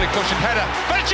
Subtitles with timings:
[0.00, 0.64] Terribly cushioned header.
[0.88, 1.12] But!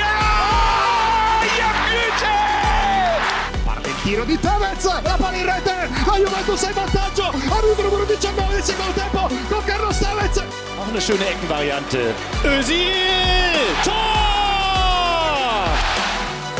[3.64, 7.76] Parte il tiro di Tevez, la palla in rete, la Juventus è in vantaggio, al
[7.82, 10.36] numero 19 del secondo tempo con Carlos Tevez.
[10.76, 12.14] Noch eine schöne Eckenvariante.
[12.42, 13.74] Özil!
[13.82, 13.94] Tor!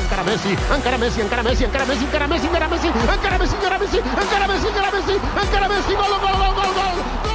[0.01, 3.77] Ancora Messi, ancora Messi, ancora Messi, ancora Messi, ancora Messi, ancora Messi, ancora Messi, ancora
[3.79, 7.26] Messi, ancora Messi, ancora Messi, ancora Messi, gol, gol, gol, gol, gol.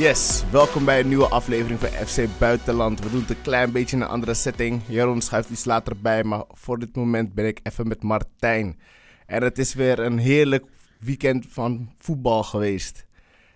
[0.00, 3.00] Yes, welkom bij een nieuwe aflevering van FC Buitenland.
[3.00, 4.82] We doen het een klein beetje in een andere setting.
[4.88, 8.80] Jeroen schuift iets later bij, maar voor dit moment ben ik even met Martijn.
[9.26, 10.64] En het is weer een heerlijk
[10.98, 13.06] weekend van voetbal geweest.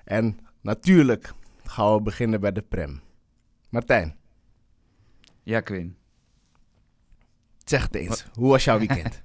[0.05, 1.33] En natuurlijk
[1.65, 3.01] gaan we beginnen bij de Prem.
[3.69, 4.17] Martijn,
[5.43, 5.97] Ja, Quinn.
[7.65, 8.27] zeg het eens.
[8.33, 9.23] Hoe was jouw weekend?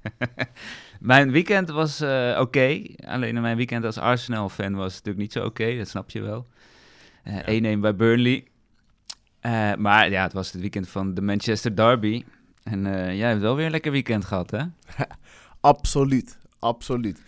[1.00, 2.82] Mijn weekend was eh, oké.
[3.06, 5.78] Alleen mijn weekend als Arsenal-fan was natuurlijk niet zo oké.
[5.78, 6.48] dat snap je wel.
[7.30, 8.48] Eh 1-1 bij Burnley.
[9.40, 12.24] Eh, maar ja, het was het weekend van de Manchester Derby.
[12.64, 14.64] En eh, jij hebt wel weer een lekker weekend gehad, hè?
[15.62, 17.22] absoluut, absoluut.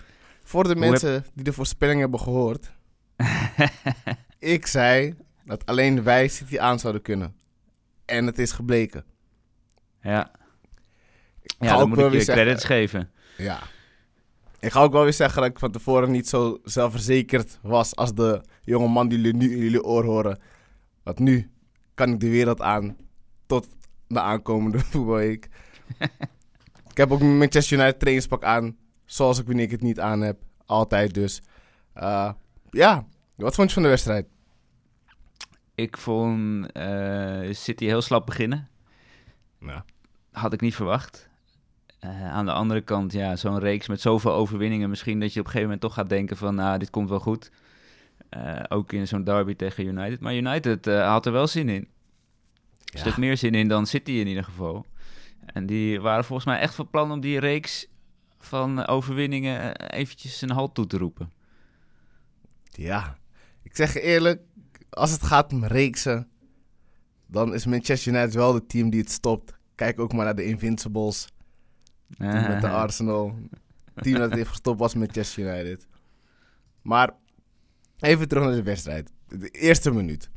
[0.43, 2.71] Voor de Hoe mensen die de voorspelling hebben gehoord.
[4.39, 7.35] ik zei dat alleen wij City aan zouden kunnen.
[8.05, 9.05] En het is gebleken.
[10.01, 10.31] Ja.
[11.59, 13.11] Ja, dan moet ik je credits geven.
[13.37, 13.59] Ja.
[14.61, 18.13] Ik ga ook wel weer zeggen dat ik van tevoren niet zo zelfverzekerd was als
[18.13, 20.39] de jonge man die jullie nu in jullie oor horen.
[21.03, 21.51] Want nu
[21.93, 22.97] kan ik de wereld aan
[23.45, 23.67] tot
[24.07, 25.49] de aankomende voetbalweek.
[26.89, 30.21] ik heb ook mijn Manchester United trainingspak aan, zoals ik wanneer ik het niet aan
[30.21, 30.39] heb.
[30.65, 31.41] Altijd dus.
[31.93, 32.31] Eh,
[32.69, 34.27] ja, wat vond je van de wedstrijd?
[35.75, 38.69] Ik vond eh, City heel slap beginnen.
[39.59, 39.85] Ja.
[40.31, 41.29] Had ik niet verwacht.
[42.01, 44.89] Eh, aan de andere kant, ja, zo'n reeks met zoveel overwinningen.
[44.89, 47.19] Misschien dat je op een gegeven moment toch gaat denken van, nou, dit komt wel
[47.19, 47.51] goed.
[48.29, 50.19] Eh, ook in zo'n derby tegen United.
[50.19, 51.87] Maar United eh, had er wel zin in.
[52.93, 54.85] Een stuk meer zin in dan City in ieder geval.
[55.45, 57.87] En die waren volgens mij echt van plan om die reeks
[58.39, 61.31] van overwinningen eventjes een halt toe te roepen.
[62.69, 63.17] Ja,
[63.61, 64.41] ik zeg je eerlijk,
[64.89, 66.27] als het gaat om reeksen,
[67.25, 69.53] dan is Manchester United wel het team die het stopt.
[69.75, 71.27] Kijk ook maar naar de Invincibles,
[72.17, 73.35] met de Arsenal.
[73.93, 75.87] Het team dat heeft gestopt was Manchester United.
[76.81, 77.11] Maar
[77.99, 79.11] even terug naar de wedstrijd.
[79.27, 80.29] De eerste minuut.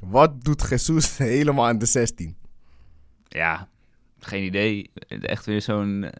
[0.00, 2.36] Wat doet Jesus helemaal aan de 16?
[3.28, 3.68] Ja,
[4.18, 4.90] geen idee.
[5.08, 6.10] Echt weer zo'n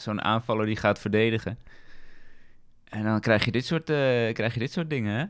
[0.00, 1.58] zo'n aanvaller die gaat verdedigen.
[2.84, 5.24] En dan krijg je dit soort, eh, krijg je dit soort dingen, hè?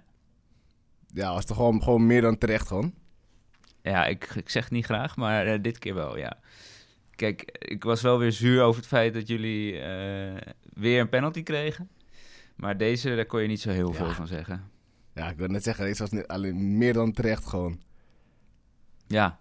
[1.21, 2.95] Ja, was toch gewoon, gewoon meer dan terecht gewoon.
[3.83, 6.39] Ja, ik, ik zeg het niet graag, maar eh, dit keer wel, ja.
[7.19, 10.37] Kijk, ik was wel weer zuur over het feit dat jullie eh,
[10.73, 11.89] weer een penalty kregen.
[12.57, 13.95] Maar deze, daar kon je niet zo heel Ja.
[13.97, 14.71] veel van zeggen.
[15.15, 17.81] Ja, ik wil net zeggen, deze was niet alleen meer dan terecht gewoon.
[19.07, 19.39] Ja.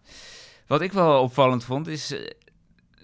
[0.68, 2.12] Wat ik wel opvallend vond is...
[2.12, 2.32] eh,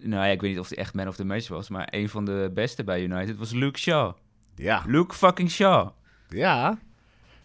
[0.02, 1.70] nou ja, ik weet niet of hij echt man of the match was...
[1.70, 4.14] maar een van de beste bij United was Luke Shaw.
[4.56, 5.90] Ja, Luke fucking Shaw.
[6.30, 6.80] ja.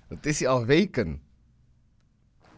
[0.09, 1.23] Dat is hij al weken.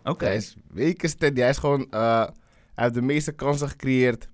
[0.04, 0.24] Oké.
[0.24, 1.40] Hij is weken steady.
[1.40, 1.90] Hij is gewoon...
[1.90, 2.26] eh,
[2.74, 4.28] hij heeft de meeste kansen gecreëerd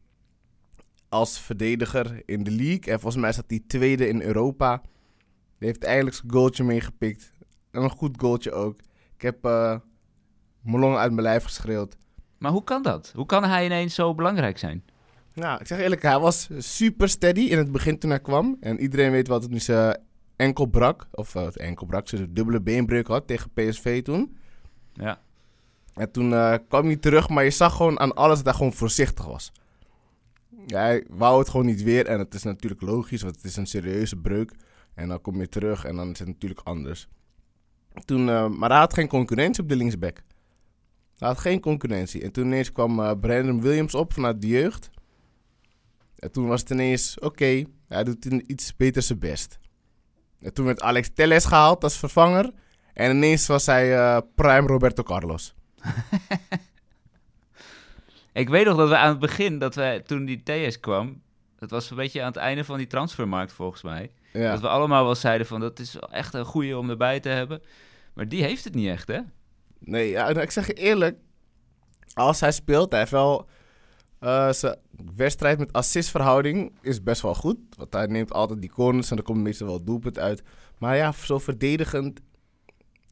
[1.17, 2.93] als verdediger in de league.
[2.93, 4.83] En volgens mij zat hij tweede in Europa.
[5.59, 7.33] Hij heeft eigenlijk zijn goaltje meegepikt.
[7.71, 8.81] En een goed goaltje ook.
[9.15, 9.77] Ik heb eh
[10.61, 11.97] mijn longen uit mijn lijf geschreeuwd.
[12.39, 13.13] Maar hoe kan dat?
[13.15, 14.85] Hoe kan hij ineens zo belangrijk zijn?
[15.35, 18.57] Nou, ik zeg eerlijk, hij was super steady in het begin toen hij kwam.
[18.61, 19.99] En iedereen weet wat het nu zijn
[20.37, 21.07] enkel brak.
[21.13, 24.37] Of eh, het enkel brak, zijn dubbele beenbreuk had tegen PSV toen.
[24.93, 25.21] Ja.
[25.95, 28.73] En toen eh, kwam hij terug, maar je zag gewoon aan alles dat hij gewoon
[28.73, 29.53] voorzichtig was.
[30.67, 32.07] Hij wou het gewoon niet weer.
[32.07, 34.53] En het is natuurlijk logisch, want het is een serieuze breuk.
[34.95, 37.09] En dan kom je terug en dan is het natuurlijk anders.
[38.05, 40.23] Toen, eh, maar hij had geen concurrentie op de linksback.
[41.19, 42.23] Hij had geen concurrentie.
[42.23, 44.91] En toen ineens kwam eh, Brandon Williams op vanuit de jeugd.
[46.19, 49.59] En toen was het ineens, oké, hij doet iets beter zijn best.
[50.41, 52.53] En toen werd Alex Telles gehaald als vervanger.
[52.93, 55.55] En ineens was hij eh, prime Roberto Carlos.
[58.37, 61.23] Ik weet nog dat we aan het begin, dat wij, toen die TS kwam...
[61.59, 64.11] Dat was een beetje aan het einde van die transfermarkt volgens mij.
[64.33, 64.51] Ja.
[64.51, 67.63] Dat we allemaal wel zeiden van, dat is echt een goeie om erbij te hebben.
[68.15, 69.21] Maar die heeft het niet echt, hè?
[69.79, 71.19] Nee, ja, nou, ik zeg je eerlijk.
[72.15, 73.49] Als hij speelt, hij heeft wel...
[74.19, 74.77] eh, zijn
[75.15, 77.59] wedstrijd met assistverhouding is best wel goed.
[77.77, 80.43] Want hij neemt altijd die corners en er komt meestal wel doelpunt uit.
[80.79, 82.21] Maar ja, zo verdedigend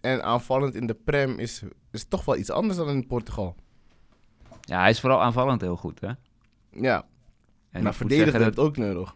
[0.00, 1.62] en aanvallend in de Prem is,
[1.92, 3.56] is toch wel iets anders dan in Portugal.
[4.64, 6.10] Ja, hij is vooral aanvallend heel goed, hè?
[6.70, 7.04] Ja,
[7.70, 9.14] En maar verdedigend dat- ook nodig.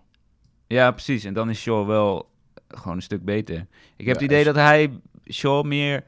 [0.67, 1.25] Ja, precies.
[1.25, 2.31] En dan is Shaw wel
[2.69, 3.57] gewoon een stuk beter.
[3.97, 4.91] Ik heb Ja, het idee dat hij
[5.33, 6.05] Shaw meer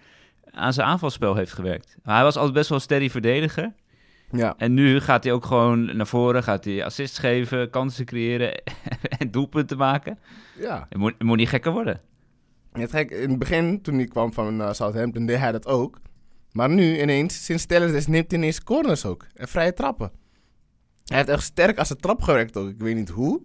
[0.51, 1.97] aan zijn aanvalspel heeft gewerkt.
[2.03, 3.73] Hij was altijd best wel een steady verdediger.
[4.33, 4.55] Ja.
[4.57, 8.63] En nu gaat hij ook gewoon naar voren, gaat hij assists geven, kansen creëren
[9.19, 10.19] en doelpunten maken.
[10.59, 10.87] ja.
[10.89, 12.01] Het moet, het moet niet gekker worden.
[12.73, 16.01] Het gek, in het begin, toen hij kwam van uh, Southampton, deed hij dat ook.
[16.53, 19.27] Maar nu ineens, sinds Stellers neemt hij ineens corners ook.
[19.35, 20.11] En vrije trappen.
[21.05, 22.69] Hij heeft echt sterk als een trap gewerkt ook.
[22.69, 23.43] Ik weet niet hoe.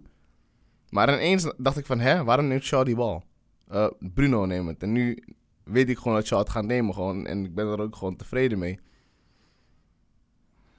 [0.90, 3.24] Maar ineens dacht ik van, hè, waarom neemt Shaw die bal?
[3.72, 4.82] Uh, Bruno neemt het.
[4.82, 5.22] En nu
[5.64, 7.26] weet ik gewoon dat Shaw het gaat nemen gewoon.
[7.26, 8.78] En ik ben er ook gewoon tevreden mee.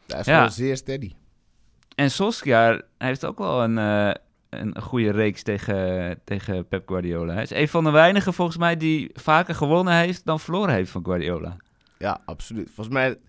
[0.08, 0.36] Hij is Ja.
[0.36, 1.12] gewoon zeer steady.
[1.96, 4.14] En Solskjaer heeft ook wel een, eh,
[4.50, 7.34] een goede reeks tegen, tegen Pep Guardiola.
[7.34, 10.92] Hij is een van de weinigen volgens mij die vaker gewonnen heeft dan verloren heeft
[10.92, 11.58] van Guardiola.
[11.98, 12.66] Ja, absoluut.
[12.68, 13.20] Volgens mij,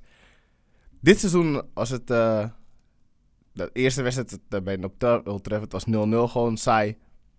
[1.00, 2.10] dit seizoen was het...
[2.10, 2.48] eh,
[3.52, 5.90] de eerste wedstrijd eh, bij de Old Trafford was 0-0
[6.30, 6.96] gewoon saai.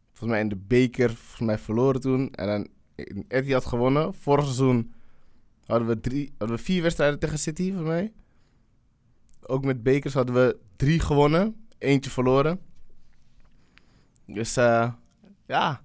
[0.08, 2.32] Volgens mij in de beker volgens mij verloren toen.
[2.32, 4.14] En dan in Etihad gewonnen.
[4.14, 4.94] Vorig seizoen
[5.66, 8.14] hadden we, drie, hadden we vier wedstrijden tegen City, volgens mij.
[9.42, 11.68] Ook met bekers hadden we drie gewonnen.
[11.78, 12.60] Eentje verloren.
[14.26, 14.92] Dus eh,
[15.48, 15.82] ja,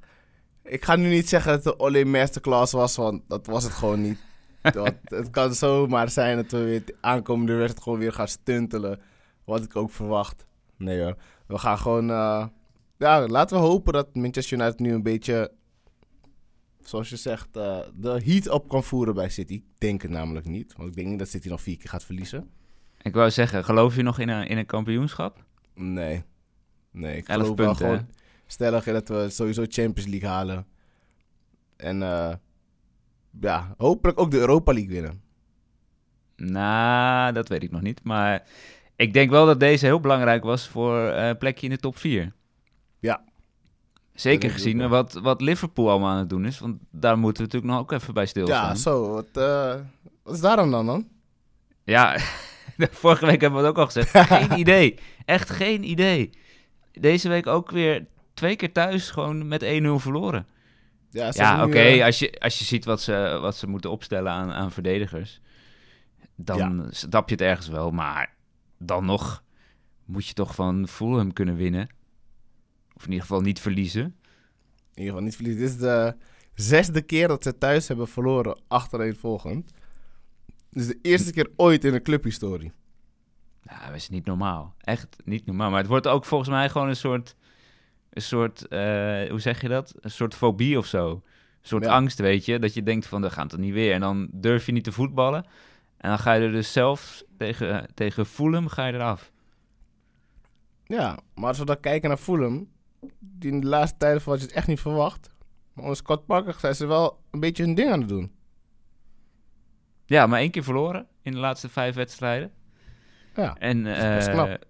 [0.62, 3.73] ik ga nu niet zeggen dat het de Ole Masterclass was, want dat was het
[3.73, 4.19] gewoon niet.
[4.72, 9.00] Want het kan zomaar zijn dat we weer de aankomende wedstrijd gewoon weer gaan stuntelen.
[9.44, 10.46] Wat ik ook verwacht.
[10.76, 11.16] Nee hoor.
[11.46, 12.11] We gaan gewoon...
[12.11, 12.46] eh,
[12.99, 15.52] ja, laten we hopen dat Manchester United nu een beetje...
[16.81, 19.52] Zoals je zegt, eh, de heat op kan voeren bij City.
[19.52, 20.75] Ik denk het namelijk niet.
[20.76, 22.50] Want ik denk niet dat City nog vier keer gaat verliezen.
[23.02, 25.44] Ik wou zeggen, geloof je nog in een, in een kampioenschap?
[25.75, 26.25] Nee.
[26.90, 28.08] Nee, ik geloof wel punten, gewoon...
[28.46, 30.67] Stellig dat we sowieso Champions League halen.
[31.76, 32.34] En eh,
[33.40, 35.22] ja, hopelijk ook de Europa League winnen.
[36.36, 38.00] Nou, dat weet ik nog niet.
[38.02, 38.42] Maar
[38.96, 41.96] ik denk wel dat deze heel belangrijk was voor eh, een plekje in de top
[41.96, 42.32] 4.
[42.98, 43.25] Ja.
[44.14, 46.58] Zeker gezien wat, wat Liverpool allemaal aan het doen is.
[46.58, 48.69] Want daar moeten we natuurlijk nog ook even bij stilstaan.
[48.69, 49.10] Ja, zo.
[49.10, 49.75] Wat, eh,
[50.22, 51.08] wat is daarom dan dan?
[51.84, 52.19] Ja,
[52.90, 54.28] vorige week hebben we het ook al gezegd.
[54.28, 54.98] Geen idee.
[55.25, 56.31] Echt geen idee.
[56.92, 59.66] Deze week ook weer twee keer thuis gewoon met 1-0
[59.96, 60.46] verloren.
[61.14, 61.78] Ja, Ja, oké.
[61.78, 65.40] eh, Als, je, als je ziet wat ze, wat ze moeten opstellen aan, aan verdedigers,
[66.37, 67.90] dan snap je het ergens wel.
[67.90, 68.34] Maar
[68.78, 69.43] dan nog
[70.05, 71.88] moet je toch van Fulham kunnen winnen.
[72.94, 74.02] Of in ieder geval niet verliezen.
[74.02, 74.14] in
[74.94, 75.61] ieder geval niet verliezen.
[75.62, 76.16] Dit is de
[76.55, 79.72] zesde keer dat ze thuis hebben verloren achtereenvolgend.
[80.70, 82.72] Dit is de eerste keer ooit in de clubhistorie.
[83.62, 84.75] Ja, dat is niet normaal.
[84.81, 85.70] Echt niet normaal.
[85.70, 87.37] Maar het wordt ook volgens mij gewoon een soort...
[88.14, 88.81] Een soort, eh,
[89.31, 89.94] hoe zeg je dat?
[90.00, 91.11] Een soort fobie of zo.
[91.11, 91.22] Een
[91.62, 91.90] soort Ja.
[91.94, 92.58] angst, weet je.
[92.58, 93.93] Dat je denkt van, dat gaat het niet weer.
[93.93, 95.44] En dan durf je niet te voetballen.
[95.96, 99.32] En dan ga je er dus zelf tegen, tegen Fulham ga je eraf.
[100.84, 102.69] Ja, maar als we dan kijken naar Fulham,
[103.19, 105.34] die in de laatste tijden had je het echt niet verwacht.
[105.72, 108.32] Maar onder Scott Parker zijn ze wel een beetje hun ding aan het doen.
[110.06, 112.52] Ja, maar één keer verloren in de laatste vijf wedstrijden.
[113.34, 114.64] Ja, En, is best eh, knap.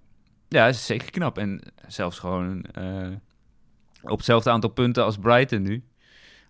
[0.49, 1.39] Ja, dat is zeker knap.
[1.39, 3.09] En zelfs gewoon eh,
[4.05, 5.85] op hetzelfde aantal punten als Brighton nu.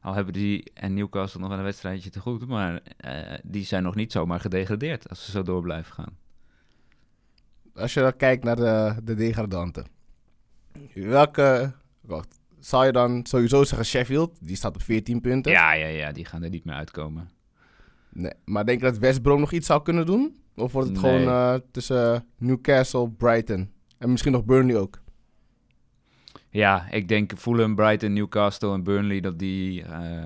[0.00, 2.46] Al hebben die en Newcastle nog wel een wedstrijdje te goed.
[2.48, 6.16] Maar eh, die zijn nog niet zomaar gedegradeerd als ze zo door blijven gaan.
[7.74, 9.86] als je dan kijkt naar de, de degradanten.
[10.94, 14.38] Welke, wacht, zou je dan sowieso zeggen Sheffield?
[14.40, 15.52] Die staat op 14 punten.
[15.52, 17.30] Ja, ja, ja, die gaan er niet meer uitkomen.
[18.12, 20.36] Nee, maar denk je dat West Brom nog iets zou kunnen doen?
[20.56, 21.10] Of wordt het Nee.
[21.18, 25.02] gewoon eh, tussen Newcastle, Brighton en misschien nog Burnley ook?
[26.54, 30.24] Ja, ik denk Fulham, Brighton, Newcastle en Burnley dat die eh,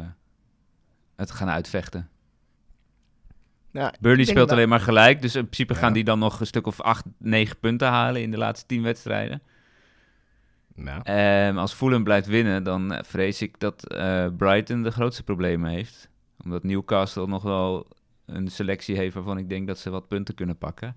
[1.16, 2.08] het gaan uitvechten.
[3.70, 5.22] Ja, Burnley speelt dat- alleen maar gelijk.
[5.22, 8.30] Dus in principe gaan die dan nog een stuk of acht, negen punten halen in
[8.30, 9.42] de laatste tien wedstrijden.
[10.74, 11.02] Ja.
[11.02, 16.08] Ehm, als Fulham blijft winnen, dan vrees ik dat eh, Brighton de grootste problemen heeft.
[16.44, 17.86] Omdat Newcastle nog wel
[18.26, 20.96] een selectie heeft waarvan ik denk dat ze wat punten kunnen pakken.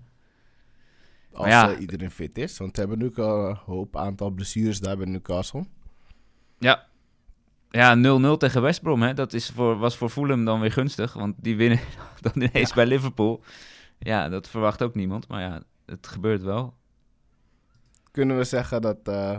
[1.32, 1.72] Als ja.
[1.72, 2.58] eh, iedereen fit is.
[2.58, 5.64] Want we hebben nu al een hoop aantal blessures daar bij Newcastle.
[6.58, 6.86] Ja,
[7.70, 7.96] ja
[8.34, 9.14] 0-0 tegen West Brom, hè?
[9.14, 11.12] dat is voor, was voor Fulham dan weer gunstig.
[11.12, 11.80] Want die winnen
[12.20, 12.74] dan ineens Ja.
[12.74, 13.42] bij Liverpool.
[13.98, 15.28] Ja, dat verwacht ook niemand.
[15.28, 16.74] Maar ja, het gebeurt wel.
[18.10, 19.36] Kunnen we zeggen dat, eh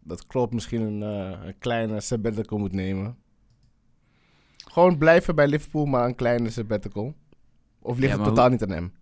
[0.00, 3.16] dat Klopp misschien een, eh, een kleine sabbatical moet nemen?
[4.72, 7.14] Gewoon blijven bij Liverpool, maar een kleine sabbatical?
[7.78, 8.92] Of ligt Ja, het totaal niet aan hem?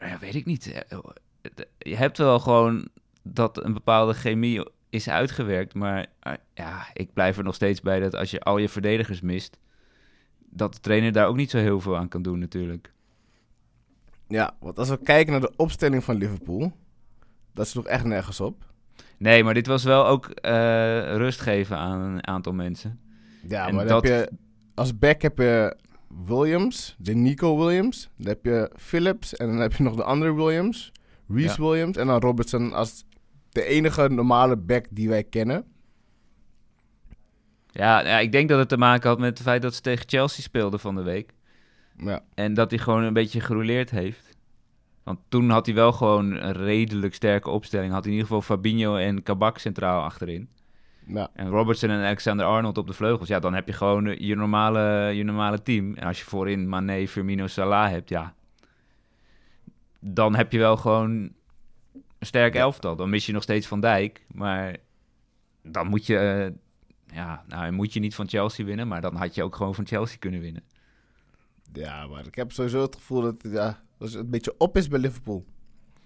[0.00, 0.72] Ja, weet ik niet.
[0.72, 0.98] Eh,
[1.78, 2.88] Je hebt wel gewoon
[3.22, 5.74] dat een bepaalde chemie is uitgewerkt.
[5.74, 9.20] Maar eh, ja, ik blijf er nog steeds bij dat als je al je verdedigers
[9.20, 9.58] mist,
[10.50, 12.92] dat de trainer daar ook niet zo heel veel aan kan doen natuurlijk.
[14.28, 16.72] Ja, want als we kijken naar de opstelling van Liverpool,
[17.54, 18.66] dat is nog echt nergens op.
[19.18, 20.52] Nee, maar dit was wel ook eh,
[21.16, 23.00] rust geven aan een aantal mensen.
[23.48, 24.36] Ja, En maar dan dat- heb je,
[24.74, 25.76] als back heb je
[26.26, 28.08] Williams, de Nico Williams.
[28.16, 30.92] Dan heb je Phillips en dan heb je nog de andere Williams.
[31.28, 33.04] Reese Williams en dan Robertson als
[33.48, 35.64] de enige normale back die wij kennen.
[37.70, 40.08] Ja, ja, ik denk dat het te maken had met het feit dat ze tegen
[40.08, 41.34] Chelsea speelden van de week.
[41.96, 44.36] Ja, En dat hij gewoon een beetje gerouleerd heeft.
[45.02, 47.92] Want toen had hij wel gewoon een redelijk sterke opstelling.
[47.92, 50.48] Had hij in ieder geval Fabinho en Kabak centraal achterin.
[51.08, 53.28] Ja, En Robertson en Alexander Arnold op de vleugels.
[53.28, 54.80] Ja, dan heb je gewoon eh, je normale,
[55.14, 55.94] je normale team.
[55.94, 58.34] En als je voorin Mane, Firmino, Salah hebt, ja.
[60.00, 61.10] Dan heb je wel gewoon
[62.18, 62.96] een sterk elftal.
[62.96, 64.24] Dan mis je nog steeds Van Dijk.
[64.32, 64.76] Maar
[65.62, 66.18] dan moet je...
[66.18, 68.88] eh, ja, nou moet je niet van Chelsea winnen.
[68.88, 70.62] Maar dan had je ook gewoon van Chelsea kunnen winnen.
[71.72, 74.88] ja, maar ik heb sowieso het gevoel dat, ja, dat het een beetje op is
[74.88, 75.44] bij Liverpool.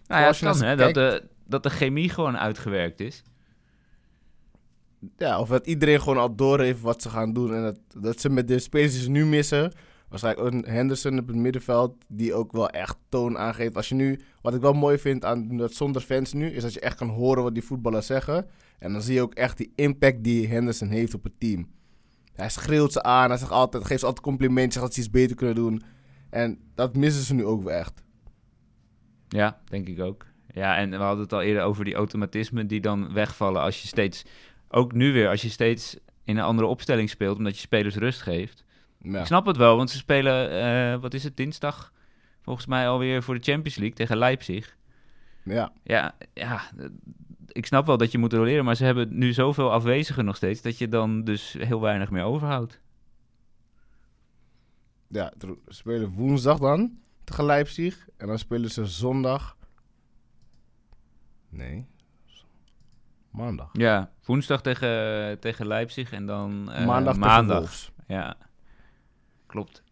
[0.07, 3.23] Nou ja, het kan, hè, dat, de, dat de chemie gewoon uitgewerkt is.
[5.17, 7.55] Ja, of dat iedereen gewoon al door heeft wat ze gaan doen.
[7.55, 9.73] En dat, dat ze met de ze nu missen.
[10.09, 11.95] Waarschijnlijk ook een Henderson op het middenveld.
[12.09, 13.77] Die ook wel echt toon aangeeft.
[13.77, 16.51] Als je nu, wat ik wel mooi vind aan dat zonder fans nu.
[16.51, 18.47] Is dat je echt kan horen wat die voetballers zeggen.
[18.79, 21.69] En dan zie je ook echt die impact die Henderson heeft op het team.
[22.33, 23.29] Hij schreeuwt ze aan.
[23.29, 24.75] Hij zegt altijd, geeft ze altijd complimentjes.
[24.75, 25.83] Zegt dat ze iets beter kunnen doen.
[26.31, 28.03] En dat missen ze nu ook wel echt.
[29.29, 30.27] Ja, denk ik ook.
[30.55, 33.89] Ja, en we hadden het al eerder over die automatismen die dan wegvallen als je
[33.89, 34.25] steeds,
[34.73, 38.23] ook nu weer, als je steeds in een andere opstelling speelt, omdat je spelers rust
[38.23, 38.65] geeft.
[38.99, 39.21] Ja.
[39.21, 41.93] Ik snap het wel, want ze spelen, eh, wat is het, dinsdag?
[42.43, 44.77] Volgens mij alweer voor de Champions League tegen Leipzig.
[45.45, 45.73] ja.
[45.83, 46.71] Ja, ja,
[47.47, 50.63] ik snap wel dat je moet roleren, maar ze hebben nu zoveel afwezigen nog steeds,
[50.63, 52.81] dat je dan dus heel weinig meer overhoudt.
[55.09, 58.09] Ja, ze spelen woensdag dan tegen Leipzig.
[58.17, 59.57] En dan spelen ze zondag.
[61.49, 61.87] Nee.
[63.33, 63.69] Maandag.
[63.73, 67.17] Ja, woensdag tegen, tegen Leipzig en dan eh, maandag.
[68.07, 68.37] Ja,
[69.47, 69.83] klopt.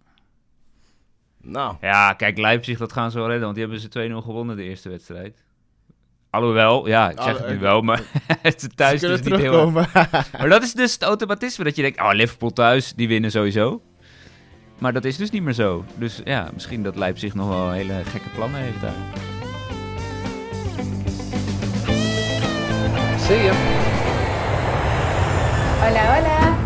[1.42, 4.56] Nou, Ja, kijk, Leipzig, dat gaan ze wel redden, want die hebben ze 2-0 gewonnen
[4.56, 5.44] de eerste wedstrijd.
[6.30, 8.02] Alhoewel, ja, ik zeg het nu wel, maar
[8.42, 9.70] het is thuis dus niet heel...
[9.70, 13.82] Maar dat is dus het automatisme, dat je denkt, oh, Liverpool thuis, die winnen sowieso.
[14.78, 15.84] Maar dat is dus niet meer zo.
[15.94, 19.28] Dus ja, misschien dat Leipzig nog wel hele gekke plannen heeft daar.
[23.30, 23.50] See.
[25.80, 26.56] Hola, hola.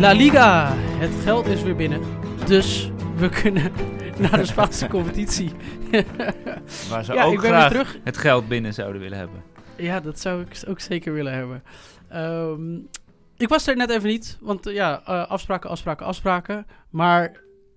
[0.00, 0.72] La Liga.
[0.76, 2.00] Het geld is weer binnen.
[2.46, 3.72] Dus we kunnen
[4.18, 5.52] naar de Spaanse competitie.
[6.90, 7.98] Waar ze Ja, ook graag terug.
[8.04, 9.42] het geld binnen zouden willen hebben.
[9.76, 11.62] Ja, dat zou ik ook zeker willen hebben.
[12.08, 12.74] Ehm,
[13.36, 16.66] ik was er net even niet, want ja, eh, afspraken, afspraken, afspraken.
[16.90, 17.32] Maar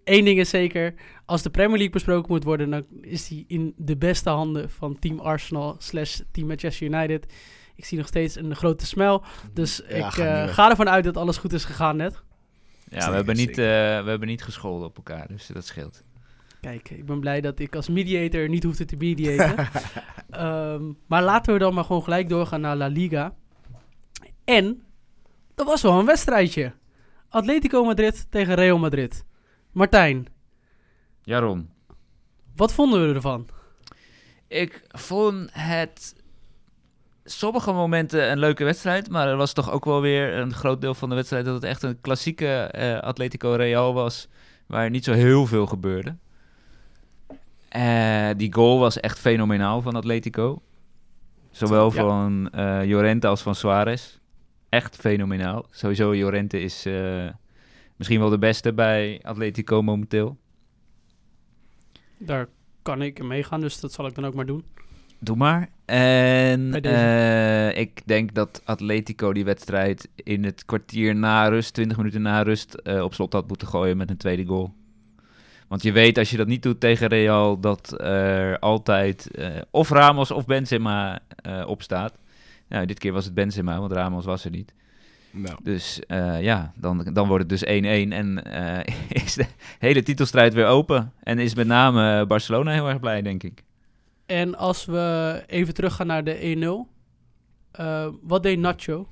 [0.08, 0.94] één ding is zeker,
[1.26, 5.00] als de Premier League besproken moet worden, dan is die in de beste handen van
[5.00, 7.34] Team Arsenal slash Team Manchester United.
[7.76, 9.24] Ik zie nog steeds een grote smel,
[9.54, 12.14] dus Ja, ik eh, ga ervan uit dat alles goed is gegaan net.
[12.14, 12.22] Ja,
[12.90, 13.56] Zeker, we, hebben niet, eh,
[14.04, 16.04] we hebben niet gescholden op elkaar, dus dat scheelt.
[16.62, 19.68] Kijk, ik ben blij dat ik als mediator niet hoefde te mediaten.
[20.30, 23.36] Ehm, maar laten we dan maar gewoon gelijk doorgaan naar La Liga.
[24.46, 24.82] En
[25.56, 26.74] dat was wel een wedstrijdje.
[27.30, 29.26] Atletico Madrid tegen Real Madrid.
[29.78, 30.26] Martijn,
[31.22, 31.70] Jaron,
[32.56, 33.48] wat vonden we ervan?
[34.48, 36.16] ik vond het
[37.24, 40.94] sommige momenten een leuke wedstrijd, maar er was toch ook wel weer een groot deel
[40.94, 44.28] van de wedstrijd dat het echt een klassieke eh, Atletico Real was,
[44.68, 46.16] waar niet zo heel veel gebeurde.
[47.70, 50.62] Eh, die goal was echt fenomenaal van Atletico.
[51.52, 52.02] Zowel Ja.
[52.02, 54.18] van eh Llorente als van Suarez.
[54.70, 55.66] Echt fenomenaal.
[55.72, 56.86] Sowieso Llorente is
[57.98, 60.38] misschien wel de beste bij Atletico momenteel.
[62.18, 62.48] Daar
[62.82, 64.63] kan ik in meegaan, dus dat zal ik dan ook maar doen.
[65.20, 65.70] Doe maar.
[65.86, 72.22] En eh, ik denk dat Atletico die wedstrijd in het kwartier na rust, 20 minuten
[72.22, 74.74] na rust, eh, op slot had moeten gooien met een tweede goal.
[75.68, 79.89] Want je weet als je dat niet doet tegen Real, dat er altijd eh, of
[79.89, 82.18] Ramos of Benzema eh op staat.
[82.68, 84.74] Nou, dit keer was het Benzema, want Ramos was er niet.
[85.32, 87.68] Nou, Dus eh, ja, dan, dan wordt het dus 1-1
[88.14, 89.46] en eh, is de
[89.80, 91.14] hele titelstrijd weer open.
[91.24, 93.64] En is met name Barcelona heel erg blij, denk ik.
[94.26, 96.92] En als we even teruggaan naar de 1-0.
[97.72, 99.08] eh, wat deed Nacho?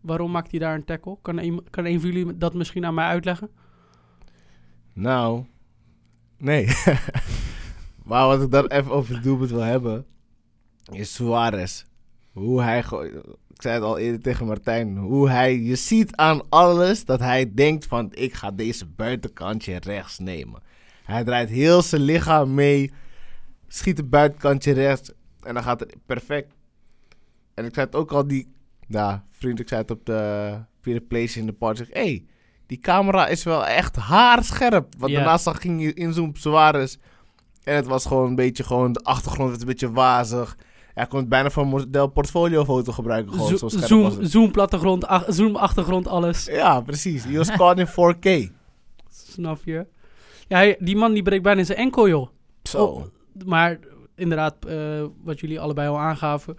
[0.00, 1.16] Waarom maakt hij daar een tackle?
[1.22, 3.50] Kan een, kan een van jullie dat misschien aan mij uitleggen?
[4.92, 5.44] nou,
[6.38, 6.66] nee.
[8.08, 10.04] maar wat ik dan even over het doelpunt wil hebben,
[10.92, 11.84] is Suarez.
[12.32, 13.22] Hoe hij, go- ik
[13.64, 17.86] zei het al eerder tegen Martijn, hoe hij, je ziet aan alles dat hij denkt
[17.86, 20.62] van, ik ga deze buitenkantje rechts nemen.
[21.04, 22.92] Hij draait heel zijn lichaam mee,
[23.68, 25.10] schiet het buitenkantje rechts
[25.42, 26.52] en dan gaat het perfect.
[27.54, 28.48] En ik zei het ook al, die,
[28.88, 32.24] ja, vriend, ik zei het op de via de place in de party, zeg, hey,
[32.66, 34.94] die camera is wel echt haarscherp.
[34.98, 35.18] Want Ja.
[35.18, 36.96] daarna zag, ging je inzoomen op Suarez.
[37.62, 40.56] En het was gewoon een beetje, gewoon, de achtergrond werd een beetje wazig.
[41.08, 43.32] Kon het bijna voor een model portfoliofoto gebruiken.
[43.32, 46.44] Gewoon, Zo- zoom, zoom, plattegrond, ach- zoom, achtergrond, alles.
[46.44, 47.22] Ja, precies.
[47.26, 48.52] Die was caught in 4K.
[49.10, 49.86] Snap je?
[50.48, 52.28] Ja, hij- die man die breekt bijna in zijn enkel, joh.
[52.62, 52.84] Zo.
[52.84, 53.04] Oh,
[53.46, 53.78] maar
[54.14, 56.56] inderdaad, eh, wat jullie allebei al aangaven,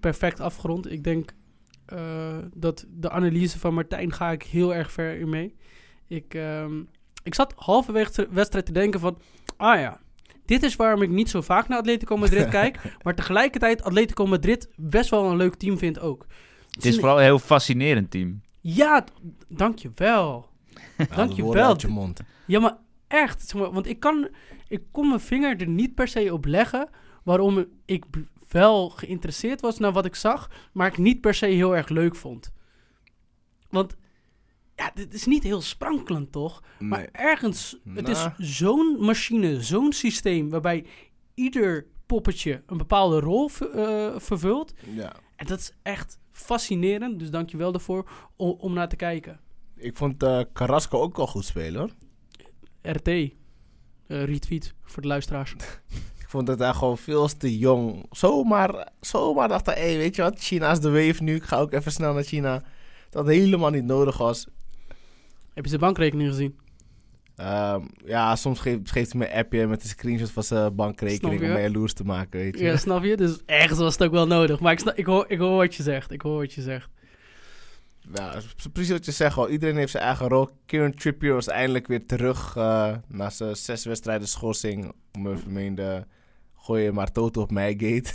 [0.00, 0.90] perfect afgerond.
[0.92, 1.34] Ik denk
[1.86, 5.54] eh, dat de analyse van Martijn ga ik heel erg ver in mee.
[6.06, 6.82] Ik, ehm,
[7.22, 9.18] ik zat halverwege de wedstrijd te denken van,
[9.56, 10.00] ah ja,
[10.46, 14.68] dit is waarom ik niet zo vaak naar Atletico Madrid kijk, maar tegelijkertijd Atletico Madrid
[14.76, 16.26] best wel een leuk team vind ook.
[16.70, 18.40] Het is vooral een heel fascinerend team.
[18.60, 19.04] Ja,
[19.48, 20.48] dankjewel.
[21.14, 21.64] Dankjewel.
[21.64, 22.20] uit je mond.
[22.46, 22.76] Ja, maar
[23.08, 23.48] echt.
[23.48, 24.28] Zeg maar, want ik kan,
[24.68, 26.88] ik kon mijn vinger er niet per se op leggen
[27.22, 28.04] waarom ik
[28.48, 32.16] wel geïnteresseerd was naar wat ik zag, maar ik niet per se heel erg leuk
[32.16, 32.52] vond.
[33.70, 33.96] Want
[34.76, 36.62] ja, dit is niet heel sprankelend toch?
[36.78, 38.30] Maar ergens, het is Nou.
[38.38, 40.84] zo'n machine, zo'n systeem waarbij
[41.34, 44.72] ieder poppetje een bepaalde rol eh, vervult.
[44.94, 45.12] Ja.
[45.36, 49.40] En dat is echt fascinerend, dus dank je wel daarvoor om, om naar te kijken.
[49.76, 51.90] Ik vond eh, Carrasco ook wel goed spelen hoor.
[52.94, 53.30] RT, eh,
[54.06, 55.54] retweet voor de luisteraars.
[56.26, 58.06] Ik vond dat hij gewoon veel te jong.
[58.10, 61.34] Zomaar, zomaar dacht hij, hey, weet je wat, China is de wave nu.
[61.34, 62.62] Ik ga ook even snel naar China.
[63.10, 64.46] Dat helemaal niet nodig was.
[65.56, 66.58] Heb je zijn bankrekening gezien?
[67.36, 71.40] Ehm, ja, soms geeft, geeft hij me een appje met een screenshot van zijn bankrekening
[71.40, 71.52] om je?
[71.52, 72.64] mij jaloers te maken, weet je.
[72.64, 73.16] Ja, snap je?
[73.16, 74.60] Dus ergens was het ook wel nodig.
[74.60, 76.10] Maar ik, snap, ik, hoor, ik hoor wat je zegt.
[76.10, 76.88] Ik hoor wat je zegt.
[78.12, 78.40] Ja,
[78.72, 79.48] precies wat je zegt al.
[79.48, 80.48] Iedereen heeft zijn eigen rol.
[80.66, 84.92] Kieran Trippier was eindelijk weer terug eh, na zijn zes wedstrijden schorsing.
[85.12, 86.06] Om een vermeende
[86.56, 88.12] gooien maar toto op mij gate.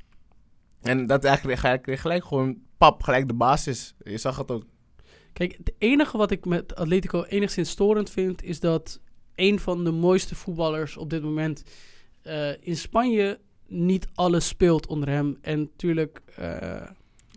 [0.90, 3.94] en dat eigenlijk kreeg gelijk gewoon pap, gelijk de basis.
[4.04, 4.64] Je zag het ook.
[5.32, 8.42] Kijk, het enige wat ik met Atletico enigszins storend vind...
[8.42, 9.00] is dat
[9.34, 11.64] een van de mooiste voetballers op dit moment...
[12.22, 15.38] eh, in Spanje niet alles speelt onder hem.
[15.40, 16.82] En natuurlijk, eh,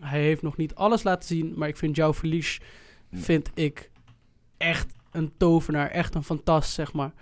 [0.02, 1.54] hij heeft nog niet alles laten zien...
[1.56, 2.60] maar ik vind jouw verlies,
[3.12, 3.92] vind ik
[4.58, 5.90] echt een tovenaar.
[5.90, 7.14] Echt een fantast, zeg maar.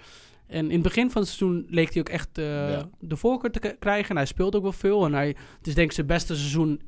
[0.47, 2.89] En in het begin van het seizoen leek hij ook echt eh, Ja.
[2.99, 4.09] de voorkeur te krijgen.
[4.09, 5.05] En hij speelt ook wel veel.
[5.05, 6.81] En hij, het is denk ik zijn beste seizoen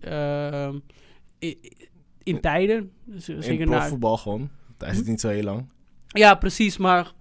[2.26, 2.92] in, in tijden.
[3.18, 4.50] Z- In Zeker na, profvoetbal gewoon.
[4.78, 5.70] Hij zit niet zo heel lang.
[6.08, 6.78] ja, precies.
[6.78, 7.14] Maar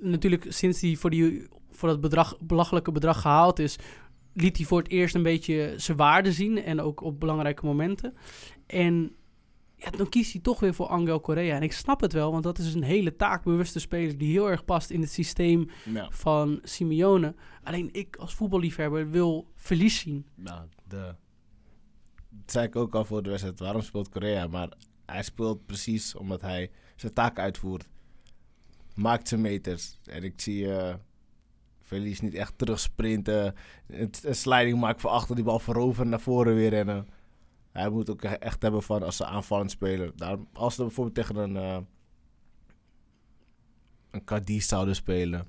[0.00, 3.76] natuurlijk, sinds hij voor, die, voor dat bedrag, belachelijke bedrag gehaald is,
[4.32, 6.62] liet hij voor het eerst een beetje zijn waarde zien.
[6.64, 8.14] En ook op belangrijke momenten.
[8.66, 9.12] En
[9.76, 11.56] ja, dan kiest hij toch weer voor Angel Correa.
[11.56, 14.64] En ik snap het wel, want dat is een hele taakbewuste speler die heel erg
[14.64, 16.06] past in het systeem Ja.
[16.10, 17.34] van Simeone.
[17.62, 20.26] Alleen ik als voetballiefhebber wil verlies zien.
[20.34, 21.14] Nou, de...
[22.46, 23.58] Zei ik ook al voor de wedstrijd.
[23.58, 24.46] Waarom speelt Korea?
[24.46, 24.68] Maar
[25.06, 27.88] hij speelt precies omdat hij zijn taak uitvoert.
[28.94, 29.98] Maakt zijn meters.
[30.04, 30.94] En ik zie eh
[31.84, 33.54] Verlies niet echt terugsprinten.
[33.86, 37.08] Het, een sliding maken van achter die bal veroveren naar voren weer rennen.
[37.72, 40.14] Hij moet ook echt hebben van als ze aanvallend spelen.
[40.52, 41.78] Als ze bijvoorbeeld tegen een, eh
[44.10, 45.46] een Cadiz zouden spelen.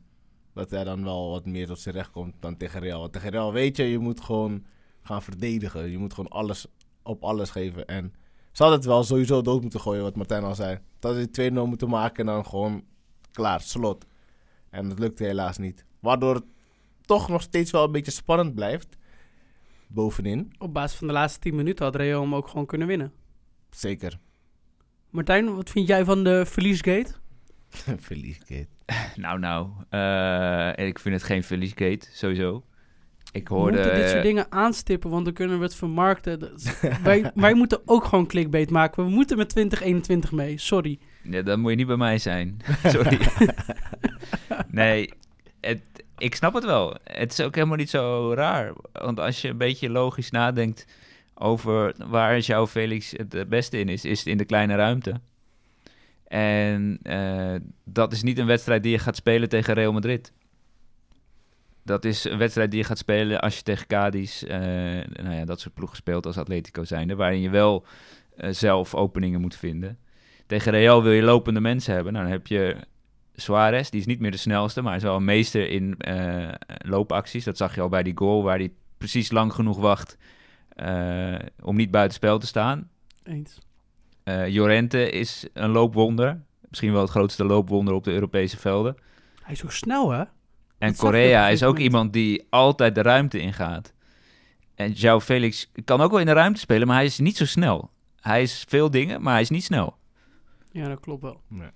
[0.53, 2.99] Dat hij dan wel wat meer tot zijn recht komt dan tegen Real.
[2.99, 4.65] Want tegen Real weet je, je moet gewoon
[5.01, 5.91] gaan verdedigen.
[5.91, 6.67] Je moet gewoon alles
[7.06, 7.86] op alles geven.
[7.86, 8.13] En
[8.52, 10.80] ze hadden het wel sowieso dood moeten gooien, wat Martijn al zei.
[11.00, 12.84] Dat ze 2-0 moeten maken en dan gewoon
[13.32, 14.06] klaar, slot.
[14.70, 15.86] En dat lukte helaas niet.
[16.00, 16.44] Waardoor het
[17.02, 18.98] toch nog steeds wel een beetje spannend blijft.
[19.88, 23.13] Bovenin, Op basis van de laatste 10 minuten had Real hem ook gewoon kunnen winnen.
[23.70, 24.20] zeker.
[25.10, 27.13] Martijn, wat vind jij van de verliesgate?
[27.98, 28.68] Verliesgate.
[29.15, 29.70] Nou, nou.
[29.89, 32.63] eh, ik vind het geen verliesgate, sowieso.
[33.36, 33.78] Ik We hoorde...
[33.78, 36.39] moeten dit soort dingen aanstippen, want dan kunnen we het vermarkten.
[36.39, 39.04] Dat wij, wij moeten ook gewoon clickbait maken.
[39.04, 40.58] We moeten met 2021 mee.
[40.58, 41.00] Sorry.
[41.21, 42.58] Ja, dan moet je niet bij mij zijn.
[42.84, 43.19] Sorry.
[44.67, 45.13] nee,
[45.62, 45.82] het,
[46.17, 46.95] ik snap het wel.
[47.04, 48.74] Het is ook helemaal niet zo raar.
[48.91, 50.88] Want als je een beetje logisch nadenkt
[51.34, 55.21] over waar jouw Felix het beste in is, is het in de kleine ruimte.
[56.28, 60.34] En eh, dat is niet een wedstrijd die je gaat spelen tegen Real Madrid.
[61.86, 64.60] Dat is een wedstrijd die je gaat spelen als je tegen Cadiz, eh,
[65.24, 67.86] nou ja, dat soort ploegen speelt als Atletico zijnde, waarin je wel
[68.36, 69.98] eh, zelf openingen moet vinden.
[70.45, 72.13] Tegen Real wil je lopende mensen hebben.
[72.13, 72.76] Nou, dan heb je
[73.36, 76.54] Suarez, die is niet meer de snelste, maar hij is wel een meester in eh,
[76.78, 77.43] loopacties.
[77.43, 80.17] Dat zag je al bij die goal, waar hij precies lang genoeg wacht
[81.62, 82.89] om niet buiten spel te staan.
[83.24, 83.60] Eens.
[84.48, 86.41] Jorente is een loopwonder.
[86.69, 88.95] Misschien wel het grootste loopwonder op de Europese velden.
[89.41, 90.24] Hij is zo snel, hè?
[90.77, 93.93] En een is ook iemand die altijd de ruimte ingaat.
[94.75, 97.45] En João Felix kan ook wel in de ruimte spelen, maar hij is niet zo
[97.45, 97.89] snel.
[98.19, 99.95] Hij is veel dingen, maar hij is niet snel.
[100.71, 101.41] Ja, dat klopt wel.
[101.47, 101.69] Nee.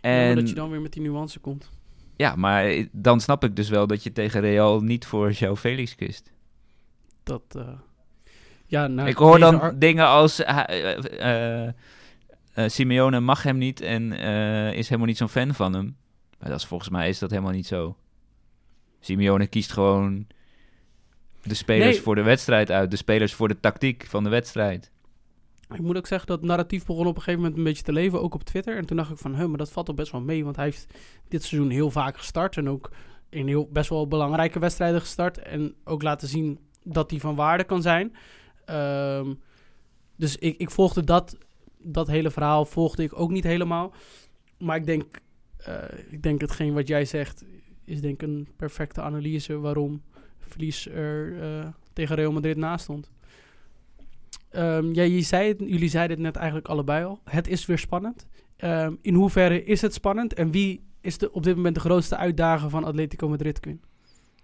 [0.00, 0.34] En...
[0.34, 1.70] Dat je dan weer met die nuance komt.
[2.16, 5.94] ja, maar dan snap ik dus wel dat je tegen Real niet voor João Felix
[5.94, 6.32] kiest.
[7.22, 7.68] Dat, eh,
[8.66, 11.68] ja, nou, ik hoor dan ar- dingen als eh, eh, eh,
[12.54, 15.96] eh, Simeone mag hem niet en eh, is helemaal niet zo'n fan van hem.
[16.38, 17.96] Maar dat is, volgens mij is dat helemaal niet zo.
[19.04, 20.26] Simeone kiest gewoon
[21.42, 22.02] de spelers Nee.
[22.02, 24.90] voor de wedstrijd uit, de spelers voor de tactiek van de wedstrijd.
[25.70, 28.22] Ik moet ook zeggen dat narratief begon op een gegeven moment een beetje te leven,
[28.22, 28.76] ook op Twitter.
[28.76, 30.64] En toen dacht ik van, huh, maar dat valt toch best wel mee, want hij
[30.64, 30.86] heeft
[31.28, 32.90] dit seizoen heel vaak gestart en ook
[33.28, 35.38] in heel, best wel belangrijke wedstrijden gestart.
[35.38, 38.16] En ook laten zien dat hij van waarde kan zijn.
[38.64, 39.34] Ehm,
[40.16, 41.36] dus ik, ik volgde dat,
[41.78, 43.92] dat hele verhaal volgde ik ook niet helemaal.
[44.58, 45.18] Maar ik denk,
[45.56, 45.74] eh,
[46.10, 47.44] ik denk hetgeen wat jij zegt
[47.84, 50.02] is denk ik een perfecte analyse waarom
[50.38, 53.10] verlies er eh, tegen Real Madrid naast stond.
[54.50, 57.20] Ehm, ja, je zei het, jullie zeiden het net eigenlijk allebei al.
[57.24, 58.26] Het is weer spannend.
[58.56, 60.34] Ehm, in hoeverre is het spannend?
[60.34, 63.82] En wie is de, op dit moment de grootste uitdager van Atletico Madrid, Quinn?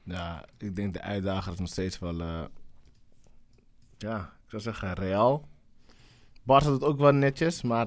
[0.03, 2.20] Ja, ik denk de uitdager is nog steeds wel...
[2.20, 2.44] eh,
[3.98, 5.48] ja, ik zou zeggen Real.
[6.42, 7.87] Barca doet ook wel netjes, maar...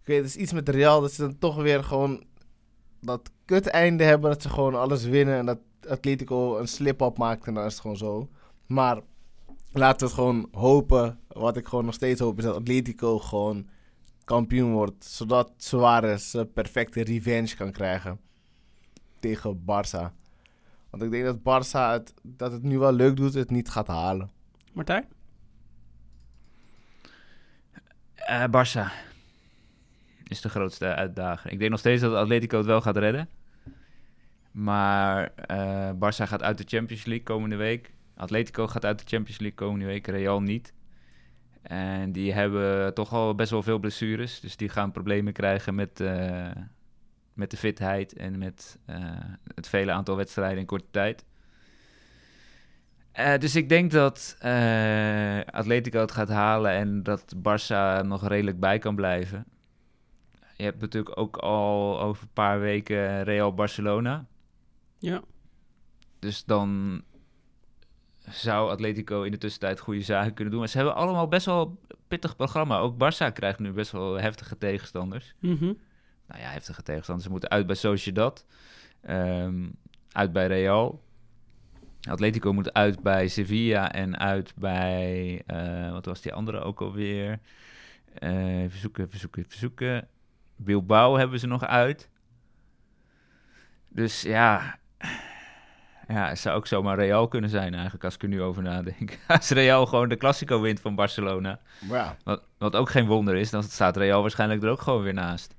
[0.00, 2.24] Ik weet, het is iets met Real dat ze dan toch weer gewoon...
[3.02, 5.38] Dat kut einde hebben, dat ze gewoon alles winnen...
[5.38, 8.28] En dat Atletico een slip-up maakt en dan is het gewoon zo.
[8.66, 9.00] Maar
[9.72, 11.18] laten we het gewoon hopen.
[11.28, 13.68] Wat ik gewoon nog steeds hoop is dat Atletico gewoon
[14.24, 15.04] kampioen wordt.
[15.04, 18.20] Zodat Suarez een perfecte revenge kan krijgen
[19.20, 20.12] tegen Barça.
[20.90, 23.86] Want ik denk dat Barça het, dat het nu wel leuk doet, het niet gaat
[23.86, 24.30] halen.
[24.72, 25.06] Martijn?
[28.14, 29.11] Eh Barça
[30.32, 31.52] is de grootste uitdager.
[31.52, 33.28] Ik denk nog steeds dat Atletico het wel gaat redden.
[34.52, 37.92] Maar eh Barça gaat uit de Champions League komende week.
[38.16, 40.06] Atletico gaat uit de Champions League komende week.
[40.06, 40.72] Real niet.
[41.62, 44.40] En die hebben toch al best wel veel blessures.
[44.40, 46.50] Dus die gaan problemen krijgen met, eh,
[47.32, 48.96] met de fitheid en met eh,
[49.54, 51.24] het vele aantal wedstrijden in korte tijd.
[53.38, 54.36] Dus ik denk dat
[55.50, 59.46] Atletico het gaat halen en dat Barça nog redelijk bij kan blijven.
[60.62, 64.26] Je hebt natuurlijk ook al over een paar weken Real Barcelona.
[64.98, 65.22] Ja.
[66.18, 67.02] Dus dan
[68.28, 70.60] zou Atletico in de tussentijd goede zaken kunnen doen.
[70.60, 72.78] Maar ze hebben allemaal best wel een pittig programma.
[72.78, 75.34] Ook Barça krijgt nu best wel heftige tegenstanders.
[75.38, 75.64] Mhm.
[76.26, 77.26] Nou ja, heftige tegenstanders.
[77.26, 78.46] Ze moeten uit bij Sociedad.
[79.00, 79.68] ehm,
[80.12, 81.02] uit bij Real.
[82.10, 85.42] Atletico moet uit bij Sevilla en uit bij...
[85.46, 87.38] eh, wat was die andere ook alweer?
[88.14, 90.08] Eh even zoeken, even zoeken, even zoeken.
[90.64, 92.08] Bilbao hebben ze nog uit.
[93.88, 94.80] Dus ja...
[96.08, 99.18] Ja, het zou ook zomaar Real kunnen zijn eigenlijk, als ik er nu over nadenk.
[99.28, 101.60] Als Real gewoon de Classico wint van Barcelona...
[102.24, 105.54] Wat, wat ook geen wonder is, dan staat Real waarschijnlijk er ook gewoon weer naast.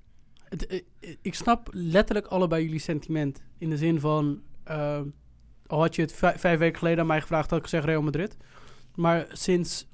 [0.49, 3.43] Het, eh, eh, ik snap letterlijk allebei jullie sentiment.
[3.57, 5.01] In de zin van, eh,
[5.67, 8.01] al had je het vij- vijf weken geleden aan mij gevraagd, had ik gezegd Real
[8.01, 8.37] Madrid.
[8.95, 9.87] Maar sinds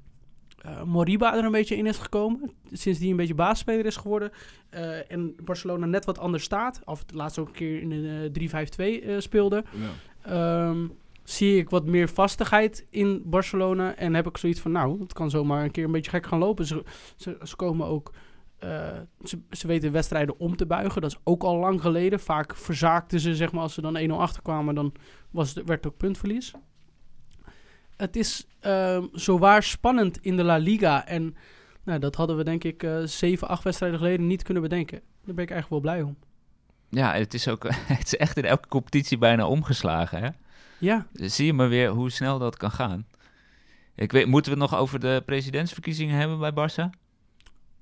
[0.60, 4.30] eh, Moriba er een beetje in is gekomen, sinds die een beetje baasspeler is geworden
[4.70, 8.32] eh, en Barcelona net wat anders staat, of het laatst ook een keer in een
[8.32, 9.88] eh, 3-5-2 eh, speelde, ja.
[10.22, 10.86] Ehm,
[11.22, 13.96] zie ik wat meer vastigheid in Barcelona.
[13.96, 16.38] En heb ik zoiets van, nou, het kan zomaar een keer een beetje gek gaan
[16.38, 16.66] lopen.
[16.66, 16.82] Ze,
[17.16, 18.12] ze, ze komen ook...
[19.22, 21.00] ze, ze weten wedstrijden om te buigen.
[21.00, 22.20] Dat is ook al lang geleden.
[22.20, 24.92] Vaak verzaakten ze, zeg maar, als ze dan 1-0 achterkwamen, dan
[25.30, 26.52] was het, werd het ook puntverlies.
[28.00, 31.06] Het is ehm zowaar spannend in de La Liga.
[31.06, 31.36] En
[31.84, 35.00] nou, dat hadden we denk ik eh 7, 8 wedstrijden geleden niet kunnen bedenken.
[35.24, 36.16] Daar ben ik eigenlijk wel blij om.
[36.88, 37.62] Ja, het is ook
[37.98, 40.22] het is echt in elke competitie bijna omgeslagen.
[40.22, 40.28] Hè?
[40.78, 43.06] Ja, zie je maar weer hoe snel dat kan gaan.
[43.94, 46.98] Ik weet, moeten we het nog over de presidentsverkiezingen hebben bij Barça?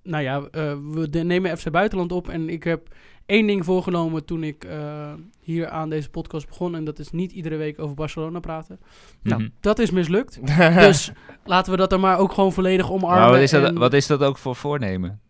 [0.09, 2.29] nou ja, eh, we nemen FC Buitenland op.
[2.29, 2.95] En ik heb
[3.29, 6.75] één ding voorgenomen toen ik eh, hier aan deze podcast begon.
[6.75, 8.79] En dat is niet iedere week over Barcelona praten.
[9.23, 9.51] Nou, Mhm.
[9.61, 10.47] dat is mislukt.
[10.87, 11.13] dus
[11.45, 13.21] laten we dat er maar ook gewoon volledig omarmen.
[13.21, 15.21] Maar wat is, dat, en- wat is dat ook voor voornemen?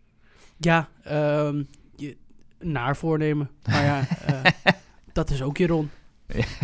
[0.57, 1.63] Ja, ehm,
[1.97, 2.17] je,
[2.59, 3.51] naar voornemen.
[3.67, 4.73] Maar ja, eh,
[5.13, 5.91] dat is ook Jeroen.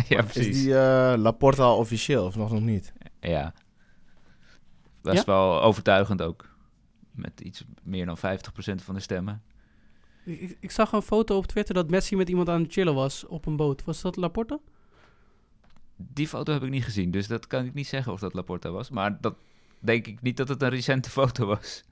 [0.07, 0.61] ja, Is precies.
[0.61, 2.93] die eh, Laporta al officieel of nog, nog niet?
[3.19, 3.53] Ja.
[5.01, 5.25] Dat is Ja?
[5.25, 6.53] wel overtuigend ook.
[7.11, 8.21] Met iets meer dan 50%
[8.83, 9.41] van de stemmen.
[10.59, 13.45] Ik, zag een foto op Twitter dat Messi met iemand aan het chillen was op
[13.45, 13.83] een boot.
[13.83, 14.59] Was dat Laporte?
[15.95, 18.69] Die foto heb ik niet gezien, dus dat kan ik niet zeggen of dat Laporta
[18.69, 18.89] was.
[18.89, 19.35] Maar dat
[19.79, 21.83] denk ik niet dat het een recente foto was.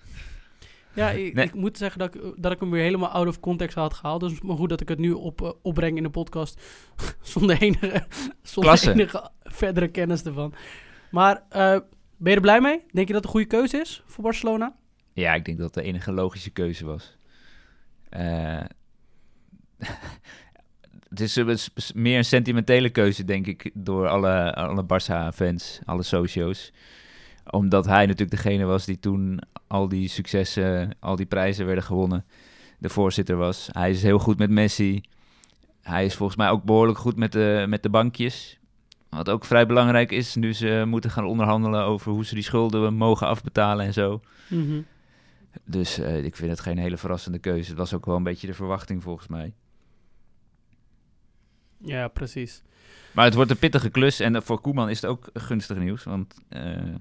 [0.94, 1.46] Ja, ik, Nee.
[1.46, 4.22] ik moet zeggen dat ik, dat ik hem weer helemaal out of context had gehaald.
[4.22, 6.62] Dus maar goed dat ik het nu op, eh, opbreng in de podcast.
[7.22, 8.06] zonder enige,
[8.42, 8.92] zonder Klasse.
[8.92, 10.54] enige verdere kennis ervan.
[11.12, 11.80] Maar eh,
[12.18, 12.84] ben je er blij mee?
[12.92, 14.76] Denk je dat het een goede keuze is voor Barcelona?
[15.14, 17.18] Ja, ik denk dat dat de enige logische keuze was.
[18.14, 18.62] Eh,
[21.10, 26.72] het is meer een sentimentele keuze, denk ik, door alle, alle Barça-fans, alle socio's.
[27.50, 32.26] Omdat hij natuurlijk degene was die toen al die successen, al die prijzen werden gewonnen.
[32.78, 33.70] De voorzitter was.
[33.72, 35.04] Hij is heel goed met Messi.
[35.82, 38.60] Hij is volgens mij ook behoorlijk goed met de, met de bankjes.
[39.10, 42.94] Wat ook vrij belangrijk is, nu ze moeten gaan onderhandelen over hoe ze die schulden
[42.94, 44.22] mogen afbetalen en zo.
[44.48, 44.82] Mhm.
[45.64, 47.70] Dus eh, ik vind het geen hele verrassende keuze.
[47.70, 49.54] Het was ook wel een beetje de verwachting volgens mij.
[51.78, 52.62] Ja, precies.
[53.12, 54.20] Maar het wordt een pittige klus.
[54.20, 56.04] En voor Koeman is het ook gunstig nieuws.
[56.04, 56.96] Want eh,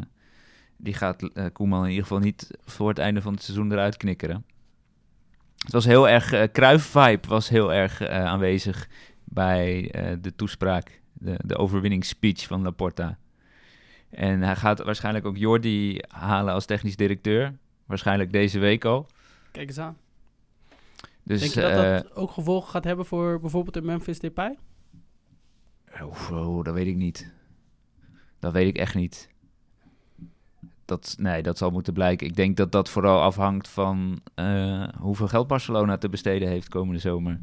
[0.76, 3.96] die gaat eh, Koeman in ieder geval niet voor het einde van het seizoen eruit
[3.96, 4.44] knikkeren.
[5.56, 6.32] Het was heel erg...
[6.32, 8.88] eh Cruyff-vibe was heel erg aanwezig
[9.24, 11.00] bij de toespraak.
[11.12, 13.18] De, de overwinningsspeech van Laporta.
[14.10, 17.54] En hij gaat waarschijnlijk ook Jordi halen als technisch directeur.
[17.86, 19.06] Waarschijnlijk deze week al.
[19.52, 19.96] Kijk eens aan.
[21.22, 24.58] Dus, Denk je dat eh, dat ook gevolgen gaat hebben voor bijvoorbeeld de Memphis Depay?
[26.00, 27.32] Oh, oh, dat weet ik niet.
[28.38, 29.28] Dat weet ik echt niet.
[30.84, 32.26] Dat, nee, dat zal moeten blijken.
[32.26, 37.00] Ik denk dat dat vooral afhangt van eh, hoeveel geld Barcelona te besteden heeft komende
[37.00, 37.40] zomer.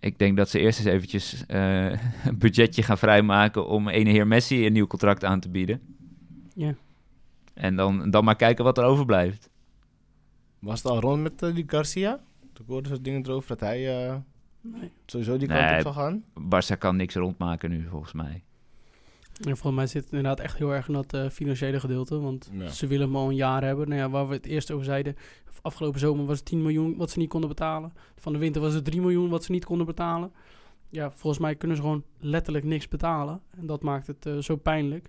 [0.00, 1.90] Ik denk dat ze eerst eens eventjes eh,
[2.26, 5.80] een budgetje gaan vrijmaken om ene heer Messi een nieuw contract aan te bieden.
[6.54, 6.74] Ja.
[7.60, 9.50] En dan, dan maar kijken wat er overblijft.
[10.58, 12.20] Was het al rond met eh, die Garcia?
[12.52, 14.16] Toen hoorde ze dingen erover dat hij eh,
[14.60, 14.90] Nee.
[15.06, 15.58] sowieso die Nee.
[15.58, 16.24] kant op zou gaan.
[16.40, 18.42] Barça kan niks rondmaken nu, volgens mij.
[19.40, 22.18] En volgens mij zit het inderdaad echt heel erg in dat eh, financiële gedeelte.
[22.20, 22.68] Want Ja.
[22.68, 23.88] ze willen hem al een jaar hebben.
[23.88, 25.16] Nou ja, waar we het eerst over zeiden.
[25.62, 27.92] Afgelopen zomer was het 10 miljoen wat ze niet konden betalen.
[28.16, 30.32] Van de winter was het 3 miljoen wat ze niet konden betalen.
[30.88, 33.40] Ja, volgens mij kunnen ze gewoon letterlijk niks betalen.
[33.58, 35.08] En dat maakt het eh, zo pijnlijk.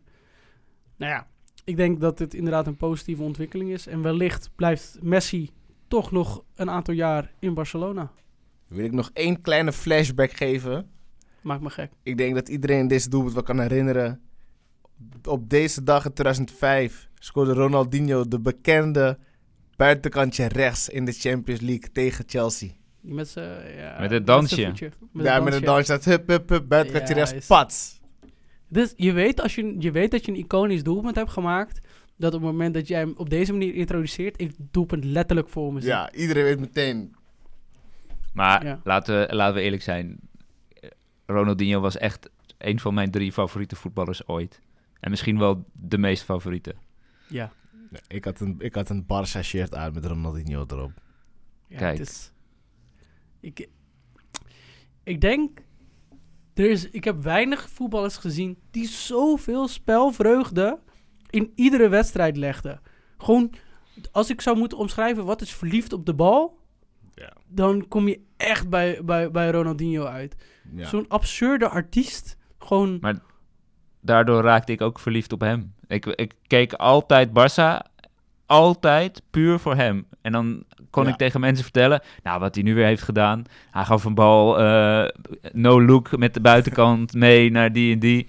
[0.98, 1.28] Nou ja,
[1.64, 3.88] ik denk dat dit inderdaad een positieve ontwikkeling is.
[3.88, 5.50] En wellicht blijft Messi
[5.88, 8.12] toch nog een aantal jaar in Barcelona.
[8.68, 10.90] Wil ik nog één kleine flashback geven.
[11.42, 11.92] Maakt me gek.
[12.04, 14.22] Ik denk dat iedereen deze doelpunt wel kan herinneren.
[15.24, 19.18] Op deze dag in 2005 scoorde Ronaldinho de bekende
[19.76, 22.70] buitenkantje rechts in de Champions League tegen Chelsea.
[23.02, 23.40] Die met z'n...
[23.78, 24.62] Ja, Met het dansje.
[24.66, 25.64] Met ja, het met een dansje.
[25.64, 25.92] dansje.
[25.92, 28.00] dat Hup, hup, hup, buitenkantje Ja, rechts, is- pats.
[28.72, 31.82] Dus je weet, als je, je weet dat je een iconisch doelpunt hebt gemaakt,
[32.18, 35.50] dat op het moment dat jij hem op deze manier introduceert, ik het doelpunt letterlijk
[35.50, 35.90] voor me zie.
[35.90, 37.16] Ja, iedereen weet meteen.
[38.34, 38.82] Maar Ja.
[38.84, 40.20] laten, we, laten we eerlijk zijn.
[41.26, 44.60] Ronaldinho was echt een van mijn drie favoriete voetballers ooit.
[45.00, 46.76] En misschien wel de meest favoriete.
[47.28, 47.52] Ja.
[47.90, 50.92] Nee, ik, had een, ik had een Barca shirt aan met Ronaldinho erop.
[51.68, 51.98] Ja, Kijk.
[51.98, 52.32] Het is,
[53.40, 53.68] ik,
[55.04, 55.60] ik denk,
[56.62, 60.80] er is, ik heb weinig voetballers gezien die zoveel spelvreugde
[61.30, 62.82] in iedere wedstrijd legden.
[63.18, 63.54] Gewoon,
[64.12, 66.58] als ik zou moeten omschrijven wat is verliefd op de bal,
[67.16, 67.34] Ja.
[67.48, 70.36] dan kom je echt bij, bij, bij Ronaldinho uit.
[70.76, 70.86] Ja.
[70.88, 72.38] Zo'n absurde artiest.
[72.60, 73.20] Gewoon, Maar
[74.02, 75.74] daardoor raakte ik ook verliefd op hem.
[75.88, 77.91] Ik, ik keek altijd Barça,
[78.52, 80.06] altijd puur voor hem.
[80.22, 81.10] En dan kon Ja.
[81.10, 83.44] ik tegen mensen vertellen, nou wat hij nu weer heeft gedaan.
[83.72, 85.08] Hij gaf een bal eh,
[85.52, 88.28] no look met de buitenkant mee naar die en die.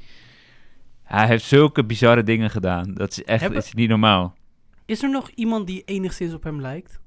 [1.03, 2.95] Hij heeft zulke bizarre dingen gedaan.
[2.95, 4.35] Dat is echt Hebben- is niet normaal.
[4.87, 7.01] is er nog iemand die enigszins op hem lijkt?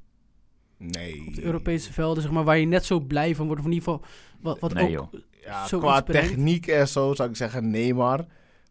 [0.78, 1.23] Nee.
[1.28, 3.62] Op de Europese velden, zeg maar, waar je net zo blij van wordt.
[3.62, 4.06] Of in ieder geval,
[4.41, 5.21] wat, wat Nee, ook joh.
[5.43, 8.25] Ja, qua techniek en zo zou ik zeggen Neymar.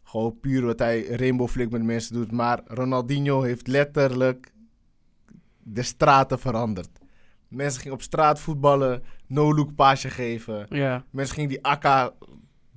[0.05, 2.31] Gewoon puur wat hij rainbow flick met mensen doet.
[2.31, 4.53] Maar Ronaldinho heeft letterlijk
[5.63, 6.89] de straten veranderd.
[7.47, 10.65] Mensen gingen op straat voetballen, no-look paasje geven.
[10.69, 12.13] Ja, Mensen gingen die akka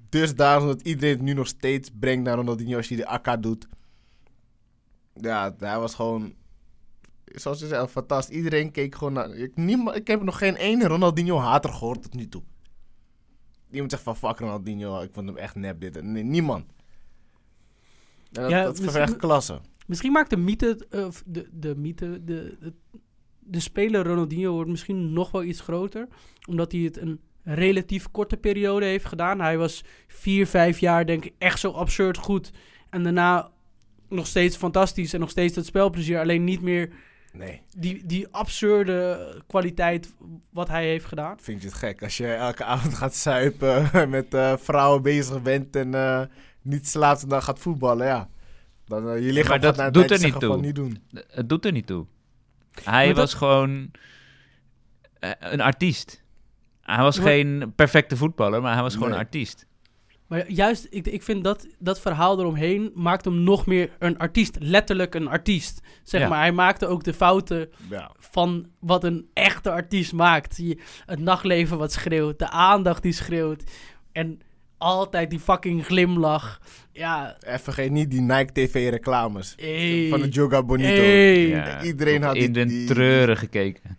[0.09, 3.37] dus daarom dat iedereen het nu nog steeds brengt naar Ronaldinho als hij de akka
[3.37, 3.69] doet.
[5.15, 6.35] Ja, hij was gewoon,
[7.25, 8.37] zoals je zei, fantastisch.
[8.37, 9.31] Iedereen keek gewoon naar...
[9.31, 12.43] Ik, niemand, ik heb nog geen ene Ronaldinho-hater gehoord tot nu toe.
[13.71, 16.03] Iemand zegt van, fuck Ronaldinho, ik vond hem echt nep dit.
[16.03, 16.65] Nee, niemand.
[18.31, 19.61] Dat, Ja, dat verwerkt klasse.
[19.87, 22.73] misschien maakt de mythe, eh, of de, de mythe, de, de,
[23.39, 26.09] de speler Ronaldinho wordt misschien nog wel iets groter.
[26.49, 29.41] Omdat hij het een relatief korte periode heeft gedaan.
[29.41, 32.51] Hij was vier, vijf jaar denk ik echt zo absurd goed.
[32.91, 33.51] En daarna
[34.09, 36.19] nog steeds fantastisch en nog steeds dat spelplezier.
[36.21, 36.91] Alleen niet meer
[37.33, 40.15] Nee, die, die absurde kwaliteit
[40.51, 41.41] wat hij heeft gedaan.
[41.41, 45.77] vind je het gek als je elke avond gaat suipen, met eh, vrouwen bezig bent
[45.77, 46.23] en eh,
[46.69, 48.29] niet slaapt en dan gaat voetballen, ja.
[48.87, 50.61] Dan, eh, je lichaam maar dat gaat doet er niet toe.
[50.61, 51.03] niet doen.
[51.29, 52.07] Het doet er niet toe.
[52.85, 53.91] Hij Maar dat- was gewoon
[55.19, 56.23] eh, een artiest.
[56.83, 59.19] Hij was Maar- geen perfecte voetballer, maar hij was gewoon Nee.
[59.19, 59.67] een artiest.
[60.27, 64.57] Maar juist, ik, ik vind dat, dat verhaal eromheen maakt hem nog meer een artiest.
[64.61, 65.81] Letterlijk een artiest.
[66.03, 66.29] Zeg Ja.
[66.29, 68.11] maar, hij maakte ook de fouten Ja.
[68.19, 70.57] van wat een echte artiest maakt.
[70.57, 73.63] Je- Het nachtleven wat schreeuwt, de aandacht die schreeuwt.
[74.13, 74.41] En
[74.79, 76.61] altijd die fucking glimlach.
[76.93, 79.55] Ja, En vergeet niet die Nike TV reclames.
[79.57, 80.07] hey.
[80.11, 80.89] Van de Joga Bonito.
[81.03, 81.49] Hey.
[81.49, 83.99] Ja, Iedereen had in die- de treuren gekeken.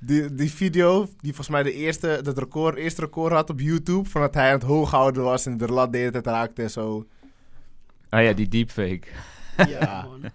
[0.00, 4.08] Die, die video, die volgens mij de eerste, dat record, eerste record had op YouTube.
[4.08, 6.62] Van dat hij aan het hoog houden was en de lat de hele tijd raakte
[6.62, 7.06] en zo.
[8.08, 9.02] Ah ja, die deepfake.
[9.68, 10.30] Ja, man.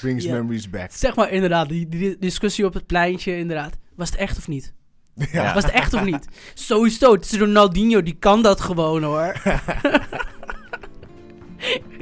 [0.00, 0.32] Brings Ja.
[0.32, 0.90] memories back.
[0.92, 3.76] Zeg maar inderdaad, die, die discussie op het pleintje, inderdaad.
[3.94, 4.72] Was het echt of niet?
[5.32, 5.54] Ja.
[5.54, 6.28] Was het echt of niet?
[6.54, 9.32] Sowieso, het is Ronaldinho, die kan dat gewoon hoor.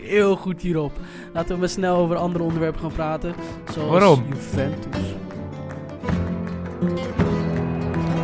[0.02, 0.92] Heel goed hierop.
[1.33, 3.35] Laten we maar snel over andere onderwerpen gaan praten.
[3.72, 4.24] Zoals Waarom?
[4.28, 5.00] Juventus.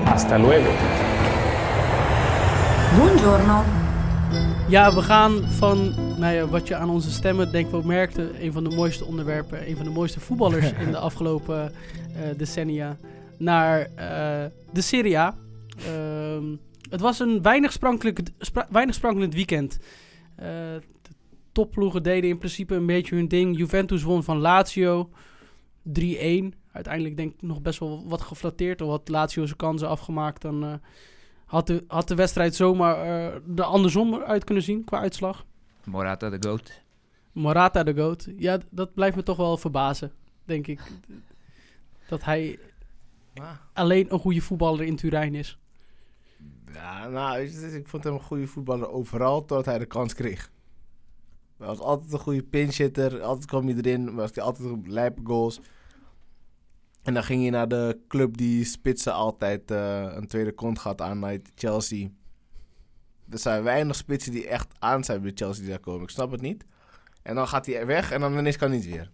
[0.04, 0.70] Hasta luego.
[2.96, 3.62] Buongiorno.
[4.68, 8.30] Ja, we gaan van nou ja, wat je aan onze stemmen denk ik wel merkte.
[8.40, 11.72] Een van de mooiste onderwerpen, een van de mooiste voetballers in de afgelopen
[12.14, 12.96] eh, decennia.
[13.38, 15.36] Naar eh, de Serie A.
[15.86, 16.56] Ehm,
[16.90, 19.78] het was een weinig sprankelend, spra- weinig sprankelend weekend.
[20.36, 20.46] Eh,
[21.02, 21.12] de
[21.52, 23.56] topploegen deden in principe een beetje hun ding.
[23.56, 25.10] Juventus won van Lazio
[25.82, 26.54] 3-1.
[26.72, 28.80] Uiteindelijk denk ik nog best wel wat geflatteerd.
[28.80, 30.42] Of had Lazio zijn kansen afgemaakt.
[30.42, 30.72] Dan eh,
[31.44, 32.98] had, de, had de wedstrijd zomaar
[33.56, 35.44] er andersom uit kunnen zien qua uitslag.
[35.84, 36.82] Morata de goat.
[37.34, 38.28] Morata de GOAT.
[38.36, 40.12] Ja, dat blijft me toch wel verbazen,
[40.44, 40.80] denk ik.
[42.08, 42.58] Dat hij
[43.72, 45.58] Alleen een goede voetballer in Turijn is.
[46.72, 47.40] Ja, nou,
[47.74, 50.50] ik vond hem een goede voetballer overal totdat hij de kans kreeg.
[51.58, 55.20] Hij was altijd een goede pinchitter, altijd kwam hij erin, was hij altijd op lijpe
[55.24, 55.60] goals.
[57.02, 61.00] En dan ging hij naar de club die spitsen altijd eh, een tweede kont gaat
[61.00, 62.08] aan, Chelsea.
[63.30, 66.02] Er zijn weinig spitsen die echt aan zijn bij Chelsea die daar komen.
[66.02, 66.64] Ik snap het niet.
[67.22, 69.10] En dan gaat hij weg en dan ineens kan hij het weer.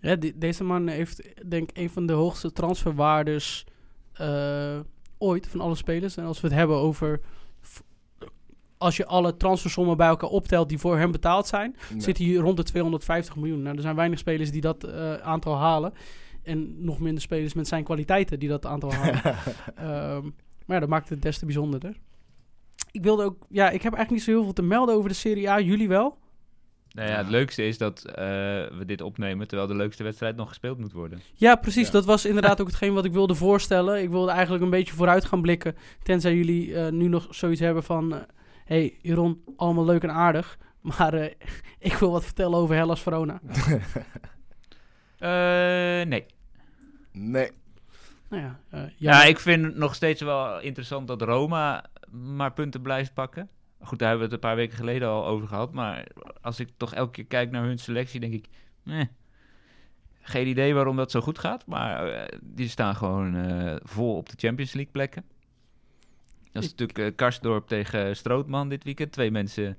[0.00, 3.66] Ja, deze man heeft denk ik een van de hoogste transferwaardes
[4.12, 4.78] eh,
[5.18, 6.16] ooit van alle spelers.
[6.16, 7.20] En als we het hebben over...
[8.78, 11.76] Als je alle transfersommen bij elkaar optelt die voor hem betaald zijn...
[11.90, 12.00] Nee.
[12.00, 13.62] zit hij rond de 250 miljoen.
[13.62, 15.92] Nou, er zijn weinig spelers die dat eh, aantal halen.
[16.42, 19.20] En nog minder spelers met zijn kwaliteiten die dat aantal halen.
[19.74, 20.22] Ehm,
[20.66, 21.96] maar ja, dat maakt het des te bijzonderder.
[22.90, 23.46] Ik wilde ook...
[23.48, 25.60] Ja, ik heb eigenlijk niet zo heel veel te melden over de Serie A.
[25.60, 26.18] Jullie wel?
[26.92, 28.14] Nou ja, het leukste is dat eh,
[28.68, 31.20] we dit opnemen terwijl de leukste wedstrijd nog gespeeld moet worden.
[31.34, 31.86] Ja, precies.
[31.86, 31.92] Ja.
[31.92, 34.02] Dat was inderdaad ook hetgeen wat ik wilde voorstellen.
[34.02, 35.76] Ik wilde eigenlijk een beetje vooruit gaan blikken.
[36.02, 38.14] Tenzij jullie eh, nu nog zoiets hebben van...
[38.14, 38.20] eh,
[38.64, 40.58] hey, Jeroen, allemaal leuk en aardig.
[40.80, 41.30] Maar eh,
[41.78, 43.40] ik wil wat vertellen over Hellas Verona.
[45.18, 46.26] Eh, nee.
[47.12, 47.50] Nee.
[48.28, 53.14] Nou ja, Ja, ik vind het nog steeds wel interessant dat Roma maar punten blijft
[53.14, 53.48] pakken.
[53.80, 55.72] Goed, daar hebben we het een paar weken geleden al over gehad.
[55.72, 56.06] Maar
[56.40, 58.46] als ik toch elke keer kijk naar hun selectie, denk ik...
[58.84, 59.00] Eh,
[60.30, 61.66] geen idee waarom dat zo goed gaat.
[61.66, 65.24] Maar eh, die staan gewoon eh, vol op de Champions League plekken.
[66.52, 69.12] Dat is natuurlijk eh, Karsdorp tegen Strootman dit weekend.
[69.12, 69.76] Twee mensen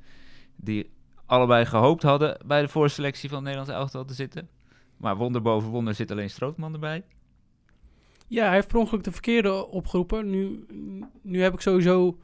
[0.55, 0.89] die
[1.25, 4.49] allebei gehoopt hadden bij de voorselectie van het Nederlands elftal te zitten.
[4.97, 7.03] Maar wonder boven wonder zit alleen Strootman erbij.
[8.27, 10.29] Ja, hij heeft per ongeluk de verkeerde opgeroepen.
[10.29, 10.65] Nu,
[11.21, 12.19] nu heb ik sowieso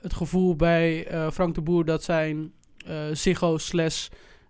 [0.00, 2.52] het gevoel bij eh, Frank de Boer dat zijn
[2.86, 4.08] eh Ziggo slash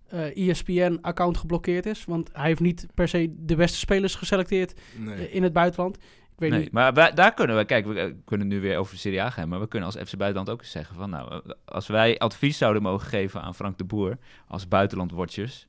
[0.08, 2.04] eh, ESPN-account geblokkeerd is.
[2.04, 5.30] Want hij heeft niet per se de beste spelers geselecteerd nee.
[5.30, 5.96] in het buitenland.
[5.96, 6.72] Ik weet nee, niet.
[6.72, 9.48] maar wij- daar kunnen we, kijk, we kunnen nu weer over de Serie A gaan,
[9.48, 12.82] maar we kunnen als FC Buitenland ook eens zeggen van, nou, als wij advies zouden
[12.82, 15.66] mogen geven aan Frank de Boer als buitenlandwatchers,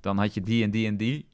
[0.00, 1.28] dan had je die en die en die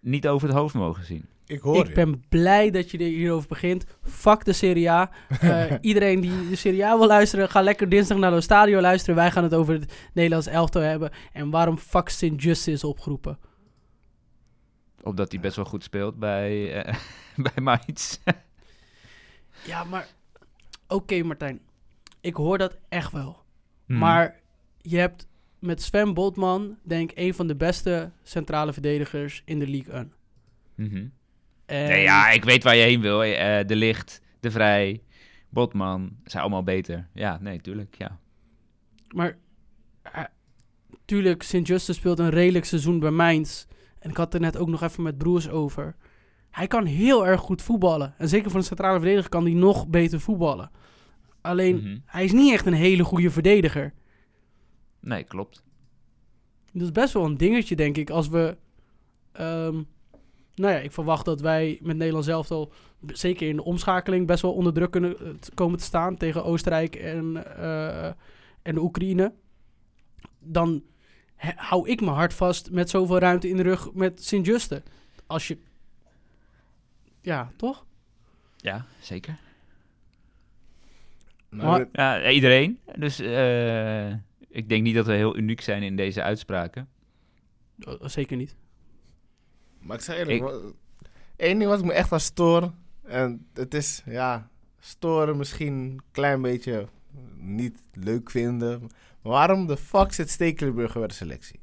[0.00, 1.28] niet over het hoofd mogen zien.
[1.46, 1.92] Ik hoor Ik je.
[1.94, 3.84] ben blij dat je er hierover begint.
[4.02, 5.10] Fuck de Serie A.
[5.40, 9.14] Eh, iedereen die de Serie A wil luisteren, ga lekker dinsdag naar de stadio luisteren.
[9.14, 11.10] Wij gaan het over het Nederlands elftal hebben.
[11.32, 12.30] En waarom fuck St.
[12.36, 13.38] Just is opgeroepen.
[15.02, 16.94] Omdat hij best wel goed speelt bij, eh
[17.52, 18.18] bij Mainz.
[19.66, 20.06] Ja, maar...
[20.88, 21.60] Oké, Martijn.
[22.20, 23.42] Ik hoor dat echt wel.
[23.86, 23.98] Hmm.
[23.98, 24.40] Maar
[24.80, 25.26] je hebt
[25.58, 30.12] met Sven Botman, denk ik, een van de beste centrale verdedigers in de League 1.
[30.74, 30.96] Mhm.
[30.96, 31.12] En
[31.66, 33.22] Nee, ja, ik weet waar je heen wil.
[33.24, 35.02] Eh, de Licht, De Vrij,
[35.48, 37.08] Botman, zijn allemaal beter.
[37.12, 38.18] Ja, nee, tuurlijk, ja.
[39.14, 39.36] Maar
[40.02, 40.24] eh,
[41.04, 41.66] tuurlijk, St.
[41.66, 43.64] Justus speelt een redelijk seizoen bij Mainz.
[43.98, 45.96] En ik had het er net ook nog even met Broers over.
[46.50, 48.14] Hij kan heel erg goed voetballen.
[48.18, 50.70] En zeker voor een centrale verdediger kan hij nog beter voetballen.
[51.40, 51.98] Alleen, Mhm.
[52.04, 53.92] hij is niet echt een hele goede verdediger.
[55.00, 55.64] Nee, klopt.
[56.72, 58.56] Dat is best wel een dingetje, denk ik, als we...
[59.32, 59.82] ehm,
[60.54, 62.72] nou ja, ik verwacht dat wij met Nederland zelf al,
[63.06, 66.94] zeker in de omschakeling, best wel onder druk kunnen eh, komen te staan tegen Oostenrijk
[66.96, 68.06] en, eh,
[68.62, 69.32] en de Oekraïne.
[70.38, 70.82] Dan
[71.36, 74.82] he- hou ik mijn hart vast met zoveel ruimte in de rug met Sint-Juste.
[75.26, 75.58] Als je...
[77.20, 77.84] Ja, toch?
[78.56, 79.36] Ja, zeker.
[81.48, 82.78] Maar- Ja, iedereen.
[82.98, 84.10] Dus eh,
[84.48, 86.88] ik denk niet dat we heel uniek zijn in deze uitspraken.
[88.00, 88.56] Zeker niet.
[89.84, 90.72] Maar ik zeg eerlijk, Ik-
[91.36, 92.72] één ding wat ik me echt aan stoor,
[93.02, 94.48] en het is, ja,
[94.80, 96.88] storen misschien een klein beetje
[97.36, 98.80] niet leuk vinden.
[99.22, 101.60] Maar waarom de fuck zit Stekelenburger bij de selectie?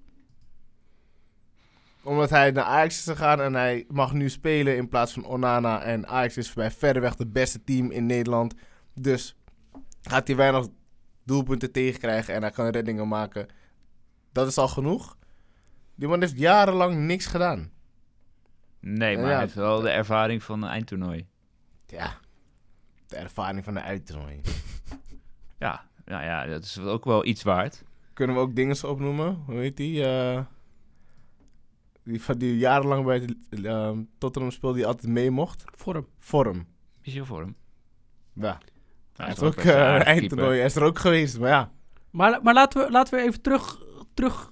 [2.03, 5.81] Omdat hij naar Ajax is gegaan en hij mag nu spelen in plaats van Onana.
[5.83, 8.53] En Ajax is bij verreweg het beste team in Nederland.
[8.93, 9.35] Dus
[10.01, 10.67] gaat hij weinig
[11.23, 13.47] doelpunten tegenkrijgen en hij kan reddingen maken.
[14.31, 15.17] Dat is al genoeg.
[15.95, 17.71] Die man heeft jarenlang niks gedaan.
[18.81, 19.31] Nee, maar Ja.
[19.31, 21.27] hij heeft wel de ervaring van een eindtoernooi.
[21.87, 22.13] Ja,
[23.07, 24.41] de ervaring van de uittoernooi.
[25.59, 27.83] Ja, nou ja, dat is ook wel iets waard.
[28.13, 29.43] Kunnen we ook dingen opnoemen?
[29.45, 30.05] Hoe heet die?
[30.05, 30.41] eh,
[32.03, 33.19] die, van die jarenlang bij
[33.49, 35.63] de, eh, Tottenham speelde, die altijd mee mocht.
[35.75, 36.07] Vorm.
[36.19, 36.65] Vorm.
[37.33, 37.55] Hem.
[38.33, 38.57] Ja,
[39.15, 40.57] hij is ook een eh, aardige eindtoernooi.
[40.57, 41.71] Hij is er ook geweest, maar ja.
[42.09, 43.79] Maar, maar laten, we, laten we even terug,
[44.13, 44.49] terug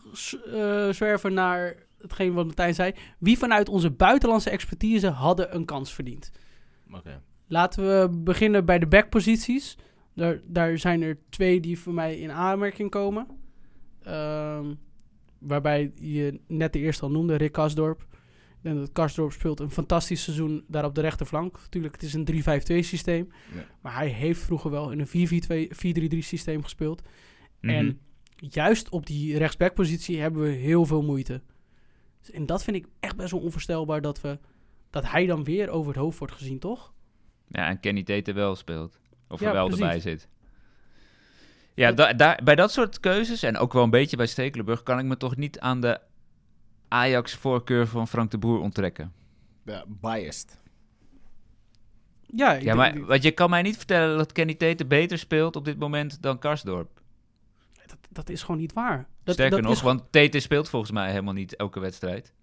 [0.54, 2.94] eh, zwerven naar hetgeen wat Martijn zei.
[3.20, 6.32] Wie vanuit onze buitenlandse expertise hadden een kans verdiend?
[7.48, 9.78] Laten we beginnen bij de backposities.
[10.16, 13.28] Daar, daar zijn er twee die voor mij in aanmerking komen.
[14.04, 14.74] Ehm,
[15.38, 18.08] waarbij je net de eerste al noemde, Rick Kasdorp.
[18.60, 21.58] Ik denk dat Kasdorp speelt een fantastisch seizoen daar op de rechterflank.
[21.58, 23.32] Natuurlijk, het is een 3-5-2 systeem.
[23.56, 23.66] Ja.
[23.82, 25.72] Maar hij heeft vroeger wel in een 4-4-2
[26.16, 27.02] 4-3-3 systeem gespeeld.
[27.62, 27.74] Mhm.
[27.74, 28.00] En
[28.36, 31.42] juist op die rechtsbackpositie hebben we heel veel moeite.
[32.32, 34.38] En dat vind ik echt best wel onvoorstelbaar dat, we,
[34.90, 36.94] dat hij dan weer over het hoofd wordt gezien, toch?
[37.48, 39.00] Ja, en Kenny Tete wel speelt.
[39.28, 39.84] Of Ja, er wel precies.
[39.86, 40.28] erbij zit.
[41.74, 45.00] Ja, da- daar- bij dat soort keuzes, en ook wel een beetje bij Stekelenburg, kan
[45.00, 46.00] ik me toch niet aan de
[46.88, 49.14] Ajax-voorkeur van Frank de Boer onttrekken.
[49.66, 50.60] Ja, biased.
[52.36, 55.18] Ja, ik Ja, denk- maar want je kan mij niet vertellen dat Kenny Tete beter
[55.18, 56.99] speelt op dit moment dan Karsdorp.
[58.10, 59.08] Dat, is gewoon niet waar.
[59.24, 62.34] Dat, Sterker dat nog, is- want Tete speelt volgens mij helemaal niet elke wedstrijd.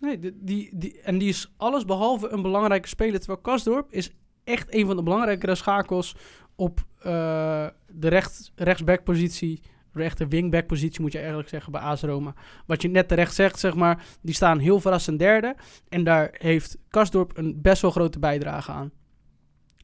[0.00, 3.18] Nee, die, die, die- en die is alles behalve een belangrijke speler.
[3.18, 4.10] Terwijl Kasdorp is
[4.44, 6.16] echt een van de belangrijkere schakels
[6.54, 9.60] op eh, de rechts, rechtsbackpositie.
[9.92, 12.34] Rechter wingbackpositie moet je eigenlijk zeggen bij AS Roma.
[12.66, 14.04] Wat je net terecht zegt, zeg maar.
[14.20, 15.56] Die staan heel verrassend derde.
[15.88, 18.90] En daar heeft Kasdorp een best wel grote bijdrage aan.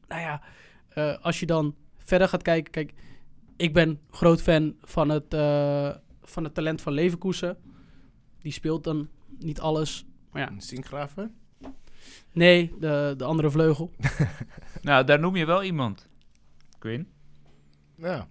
[0.07, 0.41] Nou ja,
[0.89, 2.71] eh, als je dan verder gaat kijken.
[2.71, 2.93] Kijk,
[3.57, 7.57] ik ben groot fan van het, eh, van het talent van Leverkusen.
[8.39, 10.05] Die speelt dan niet alles.
[10.31, 11.35] Maar ja, Sinkgraven?
[12.31, 13.91] nee, de, de andere vleugel.
[14.81, 16.07] Nou, daar noem je wel iemand.
[16.79, 17.07] Quinn.
[17.95, 18.27] Ja.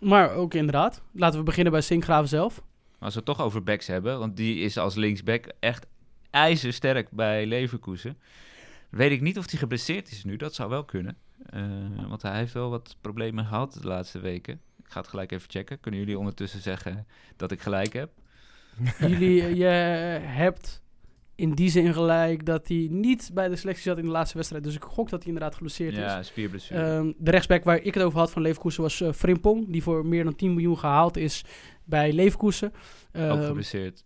[0.00, 1.02] Maar ook inderdaad.
[1.12, 2.62] Laten we beginnen bij Sinkgraven zelf.
[2.98, 5.86] Als we het toch over backs hebben, want die is als linksback echt
[6.30, 8.18] ijzersterk bij Leverkusen.
[8.90, 11.16] Weet ik niet of hij geblesseerd is nu, dat zou wel kunnen.
[11.46, 14.54] Eh, want hij heeft wel wat problemen gehad de laatste weken.
[14.78, 15.80] Ik ga het gelijk even checken.
[15.80, 17.06] Kunnen jullie ondertussen zeggen
[17.36, 18.10] dat ik gelijk heb?
[18.98, 19.64] Jullie, je
[20.22, 20.82] hebt
[21.34, 24.64] in die zin gelijk dat hij niet bij de selectie zat in de laatste wedstrijd.
[24.64, 26.26] Dus ik gok dat hij inderdaad geblesseerd Ja, is.
[26.26, 26.82] spierblessure.
[26.82, 29.66] Ehm, de rechtsback waar ik het over had van Leverkusen was eh Frimpong.
[29.72, 31.44] Die voor meer dan 10 miljoen gehaald is
[31.84, 32.68] bij Leverkusen.
[32.72, 34.04] Ook Ehm, geblesseerd.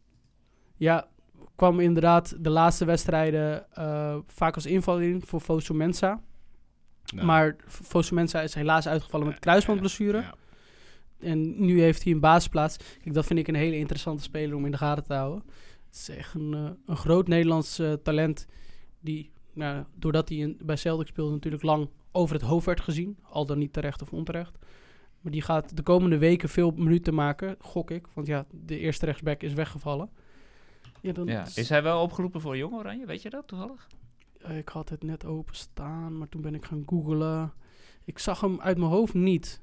[0.77, 1.09] Ja,
[1.57, 6.23] kwam inderdaad de laatste wedstrijden eh, vaak als inval in voor Fosu Mensa.
[7.05, 7.25] Ja.
[7.25, 7.57] Maar
[8.11, 10.19] Mensa is helaas uitgevallen met kruisbandblessure.
[10.19, 10.35] Ja.
[11.19, 12.77] En nu heeft hij een basisplaats.
[12.77, 15.43] Kijk, dat vind ik een hele interessante speler om in de gaten te houden.
[15.87, 18.47] Het is echt een, eh, een groot Nederlands eh, talent.
[19.01, 23.19] Die, nou, doordat hij in, bij Celtic speelde, natuurlijk lang over het hoofd werd gezien.
[23.23, 24.59] Al dan niet terecht of onterecht.
[25.21, 28.07] Maar die gaat de komende weken veel minuten maken, gok ik.
[28.15, 30.11] Want ja, de eerste rechtsback is weggevallen.
[31.01, 31.47] Ja, dan, Ja.
[31.55, 33.07] Is hij wel opgeroepen voor Jong Oranje?
[33.07, 33.89] Weet je dat toevallig?
[34.43, 37.53] Eh, ik had het net openstaan, maar toen ben ik gaan googlen.
[38.05, 39.61] Ik zag hem uit mijn hoofd niet.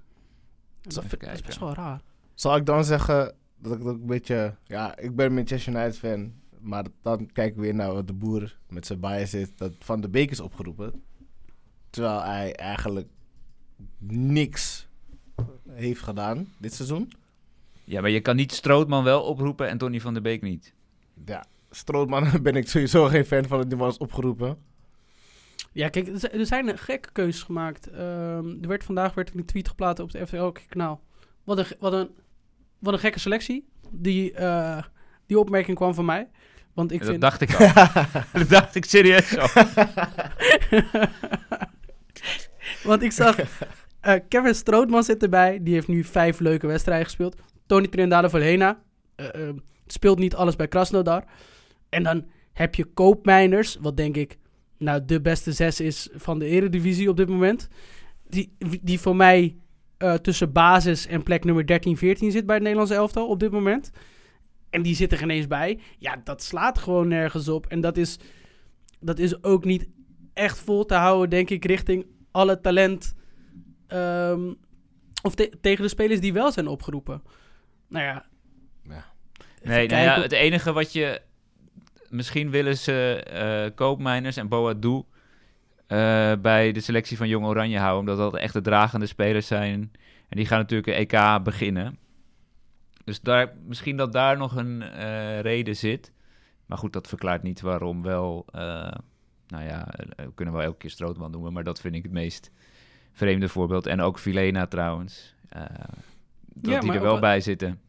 [0.81, 2.01] Dat, even dat is best wel raar.
[2.33, 4.55] Zal ik dan zeggen dat ik dat ook een beetje...
[4.63, 6.33] Ja, ik ben een Manchester United fan.
[6.59, 9.57] Maar dan kijk ik weer naar wat de boer met zijn bias zit.
[9.57, 11.03] Dat Van de Beek is opgeroepen.
[11.89, 13.07] Terwijl hij eigenlijk
[13.97, 14.87] niks
[15.69, 17.11] heeft gedaan dit seizoen.
[17.83, 20.73] Ja, maar je kan niet Strootman wel oproepen en Tony van der Beek niet.
[21.25, 23.69] Ja, Strootman ben ik sowieso geen fan van.
[23.69, 24.57] Die was opgeroepen.
[25.71, 27.89] Ja, kijk, er zijn gekke keuzes gemaakt.
[27.89, 31.01] Ehm, er werd vandaag werd een tweet geplaatst op het FTL-kanaal.
[31.43, 32.09] Wat een, wat, een,
[32.79, 33.67] wat een gekke selectie.
[33.91, 34.83] Die, eh,
[35.25, 36.29] die opmerking kwam van mij.
[36.73, 37.21] Want ik dat vind...
[37.21, 37.73] dacht ik al.
[38.39, 39.47] dat dacht ik serieus al.
[42.83, 43.35] Want ik zag
[44.07, 45.59] eh, Kevin Strootman zit erbij.
[45.61, 47.35] Die heeft nu vijf leuke wedstrijden gespeeld.
[47.65, 48.79] Tony Trindade Volhena
[49.15, 49.55] eh, eh,
[49.87, 51.23] speelt niet alles bij Krasnodar.
[51.89, 54.37] En dan heb je Koopmijners, wat denk ik
[54.77, 57.67] nou de beste zes is van de eredivisie op dit moment.
[58.29, 59.55] Die, die voor mij
[59.97, 63.51] eh, tussen basis en plek nummer 13, 14 zit bij het Nederlands elftal op dit
[63.51, 63.91] moment.
[64.69, 65.79] En die zit er geen eens bij.
[65.97, 67.65] Ja, dat slaat gewoon nergens op.
[67.65, 68.17] En dat is,
[68.99, 69.87] dat is ook niet
[70.33, 73.15] echt vol te houden, denk ik, richting alle talent.
[73.87, 74.53] ehm,
[75.23, 77.21] of te- tegen de spelers die wel zijn opgeroepen.
[77.89, 78.25] Nou ja.
[78.83, 79.05] Ja.
[79.63, 81.21] Nee, nou ja, het enige wat je...
[82.09, 85.01] Misschien willen ze eh Koopmijners en Boadu
[85.87, 87.99] eh, bij de selectie van Jong Oranje houden.
[87.99, 89.91] Omdat dat echt de dragende spelers zijn.
[90.29, 91.97] En die gaan natuurlijk een EK beginnen.
[93.03, 96.11] Dus daar, misschien dat daar nog een eh, reden zit.
[96.65, 98.45] Maar goed, dat verklaart niet waarom wel...
[98.51, 98.91] eh,
[99.47, 101.53] nou ja, we kunnen wel elke keer Strootman noemen.
[101.53, 102.51] Maar dat vind ik het meest
[103.11, 103.85] vreemde voorbeeld.
[103.85, 105.35] En ook Vilena trouwens.
[105.49, 107.79] dat Ja, die er wel- bij zitten.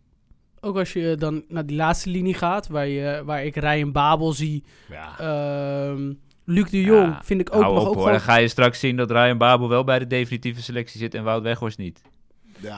[0.60, 4.32] Ook als je dan naar die laatste linie gaat, waar, je, waar ik Ryan Babel
[4.32, 4.64] zie.
[4.88, 5.18] Ja.
[5.18, 6.12] ehm,
[6.44, 8.80] Luc de Jong Ja, vind ik ook nog op ook hoor, dan ga je straks
[8.80, 12.02] zien dat Ryan Babel wel bij de definitieve selectie zit en Wout Weghorst niet.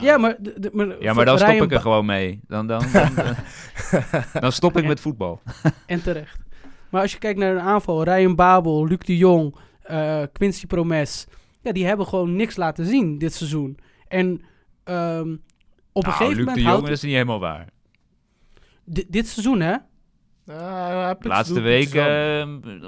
[0.00, 2.40] Ja, maar, de- de- maar, Ja, maar dan stop ik er gewoon mee.
[2.48, 3.08] Dan, dan, dan,
[4.40, 5.40] dan stop ik met voetbal.
[5.86, 6.38] En terecht.
[6.90, 11.26] Maar als je kijkt naar een aanval, Ryan Babel, Luc de Jong, eh, Quincy Promes.
[11.62, 13.78] Ja, die hebben gewoon niks laten zien dit seizoen.
[14.08, 14.42] En
[14.84, 15.36] ehm,
[15.92, 17.66] op een Nou, gegeven Luc de moment Jong, houdt dat is niet helemaal waar.
[18.84, 19.76] di- dit seizoen, hè?
[20.44, 22.86] De laatste weken eh,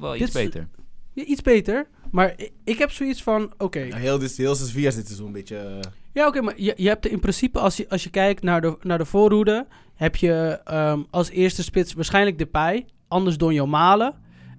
[0.00, 0.68] wel iets beter.
[1.12, 1.86] Ja, iets beter.
[2.10, 2.34] Maar
[2.64, 3.78] ik heb zoiets van, oké.
[3.78, 5.56] Heel, dit, heel dit seizoen een beetje...
[5.56, 5.78] eh,
[6.12, 8.60] Ja, oké, maar je, je hebt er in principe, als je, als je kijkt naar
[8.60, 14.14] de, naar de voorhoede, heb je ehm, als eerste spits waarschijnlijk Depay, anders Donjo Malen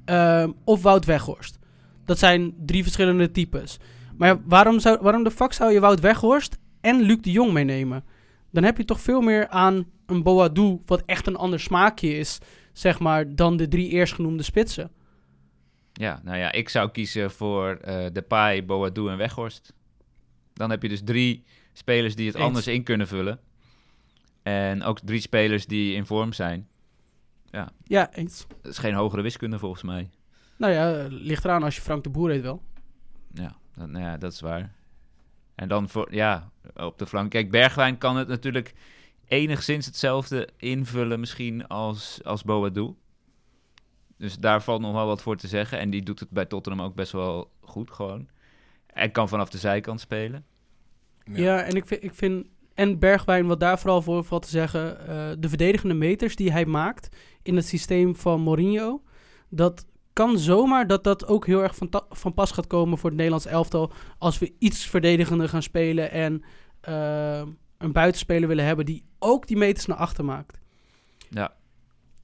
[0.05, 1.59] ehm, of Wout Weghorst.
[2.05, 3.77] Dat zijn drie verschillende types.
[4.17, 8.03] Maar waarom, zou, waarom de fuck zou je Wout Weghorst en Luc de Jong meenemen?
[8.51, 12.39] Dan heb je toch veel meer aan een Boadu, wat echt een ander smaakje is,
[12.73, 14.91] zeg maar, dan de drie eerstgenoemde spitsen.
[15.93, 19.73] Ja, nou ja, ik zou kiezen voor eh Depay, Boadu en Weghorst.
[20.53, 22.45] Dan heb je dus drie spelers die het Eens.
[22.45, 23.39] anders in kunnen vullen.
[24.43, 26.67] En ook drie spelers die in vorm zijn.
[27.83, 28.45] Ja, eens.
[28.61, 30.09] Dat is geen hogere wiskunde volgens mij.
[30.57, 32.61] Nou ja, ligt eraan als je Frank de Boer heet wel.
[33.33, 34.73] Ja, dat, nou ja, dat is waar.
[35.55, 37.31] En dan voor, ja, op de flank.
[37.31, 38.73] Kijk, Bergwijn kan het natuurlijk
[39.27, 42.93] enigszins hetzelfde invullen misschien als, als Boadu.
[44.17, 45.79] Dus daar valt nog wel wat voor te zeggen.
[45.79, 48.27] En die doet het bij Tottenham ook best wel goed gewoon.
[48.87, 50.45] En kan vanaf de zijkant spelen.
[51.23, 51.37] Ja.
[51.37, 52.47] Ja, en ik vind, ik vind...
[52.73, 55.07] En Bergwijn, wat daar vooral voor valt te zeggen...
[55.07, 59.01] eh, de verdedigende meters die hij maakt in het systeem van Mourinho...
[59.49, 59.85] dat
[60.15, 63.45] kan zomaar dat dat ook heel erg van, van pas gaat komen voor het Nederlands
[63.45, 63.91] elftal...
[64.17, 66.43] als we iets verdedigender gaan spelen en
[66.81, 67.41] eh,
[67.77, 68.85] een buitenspeler willen hebben...
[68.85, 70.59] die ook die meters naar achter maakt.
[71.29, 71.53] Ja.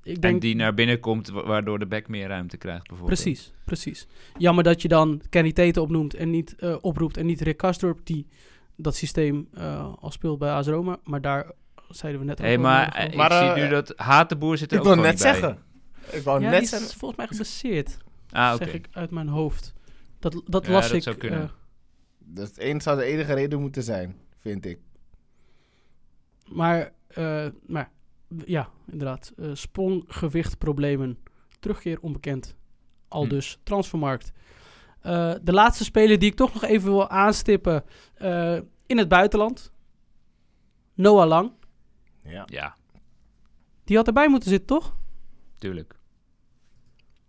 [0.04, 3.22] Ik En denk, die naar binnen komt, wa- waardoor de back meer ruimte krijgt bijvoorbeeld.
[3.22, 4.08] Precies, precies.
[4.38, 8.00] Jammer dat je dan Kenny Tete opnoemt en niet eh, oproept en niet Rick Karsdorp
[8.04, 8.28] die
[8.76, 10.98] dat systeem eh, al speelt bij AS Roma.
[11.04, 11.52] Maar daar
[11.90, 13.10] zeiden we net Hé, hey, ook maar over.
[13.10, 15.58] ik Maar, zie nu dat Hatenboer zit er Ik ook wil gewoon net bij.
[16.12, 17.98] Ik wou ja, net die volgens mij geblesseerd,
[18.32, 18.64] Ah, oké.
[18.66, 19.74] zeg ik uit mijn hoofd.
[20.20, 21.04] Dat, dat Ja, las dat ik.
[21.04, 21.42] zou kunnen.
[21.42, 21.50] eh,
[22.20, 24.80] Dat een zou de enige reden moeten zijn, vind ik.
[26.48, 27.92] maar, eh, maar
[28.46, 29.32] ja, inderdaad.
[29.38, 31.18] eh spronggewichtproblemen.
[31.60, 32.56] Terugkeer onbekend.
[33.08, 33.30] Al Hm.
[33.30, 34.32] dus transfermarkt.
[35.02, 37.84] Eh, de laatste speler die ik toch nog even wil aanstippen
[38.14, 39.72] eh, in het buitenland.
[40.94, 41.52] Noah Lang.
[42.24, 42.44] Ja.
[42.46, 42.76] Ja,
[43.84, 44.96] Die had erbij moeten zitten, toch?
[45.58, 46.00] tuurlijk.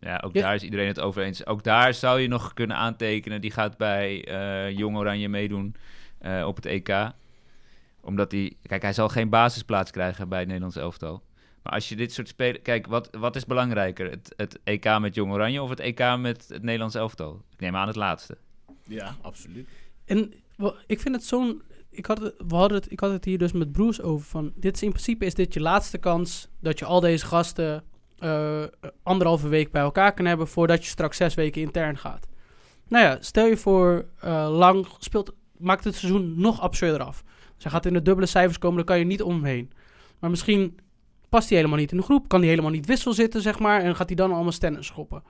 [0.03, 0.43] Ja, ook Ja.
[0.43, 1.47] daar is iedereen het over eens.
[1.47, 3.41] Ook daar zou je nog kunnen aantekenen.
[3.41, 5.75] Die gaat bij eh, Jong Oranje meedoen
[6.19, 7.11] eh, op het EK.
[8.01, 8.53] Omdat hij...
[8.63, 11.23] Kijk, hij zal geen basisplaats krijgen bij het Nederlands elftal.
[11.63, 12.63] Maar als je dit soort spelen...
[12.63, 14.11] Kijk, wat, wat is belangrijker?
[14.11, 17.43] Het, het EK met Jong Oranje of het EK met het Nederlands elftal?
[17.53, 18.39] Ik neem aan het laatste.
[18.83, 19.69] Ja, absoluut.
[20.05, 20.33] En
[20.87, 21.63] ik vind het zo'n...
[21.91, 24.53] Ik had het, we hadden het, ik had het hier dus met Bruce over van...
[24.57, 27.85] Dit is in principe is dit je laatste kans dat je al deze gasten
[28.23, 28.63] eh,
[29.03, 30.49] anderhalve week bij elkaar kan hebben...
[30.49, 32.29] voordat je straks zes weken intern gaat.
[32.89, 35.33] Nou ja, stel je voor eh, lang speelt...
[35.59, 37.25] Maakt het seizoen nog absurder af.
[37.57, 39.73] Dus gaat in de dubbele cijfers komen, daar kan je niet omheen.
[40.19, 40.79] Maar misschien
[41.29, 42.29] past hij helemaal niet in de groep.
[42.29, 43.81] Kan hij helemaal niet wissel zitten, zeg maar.
[43.81, 45.23] En gaat hij dan allemaal stennis schoppen.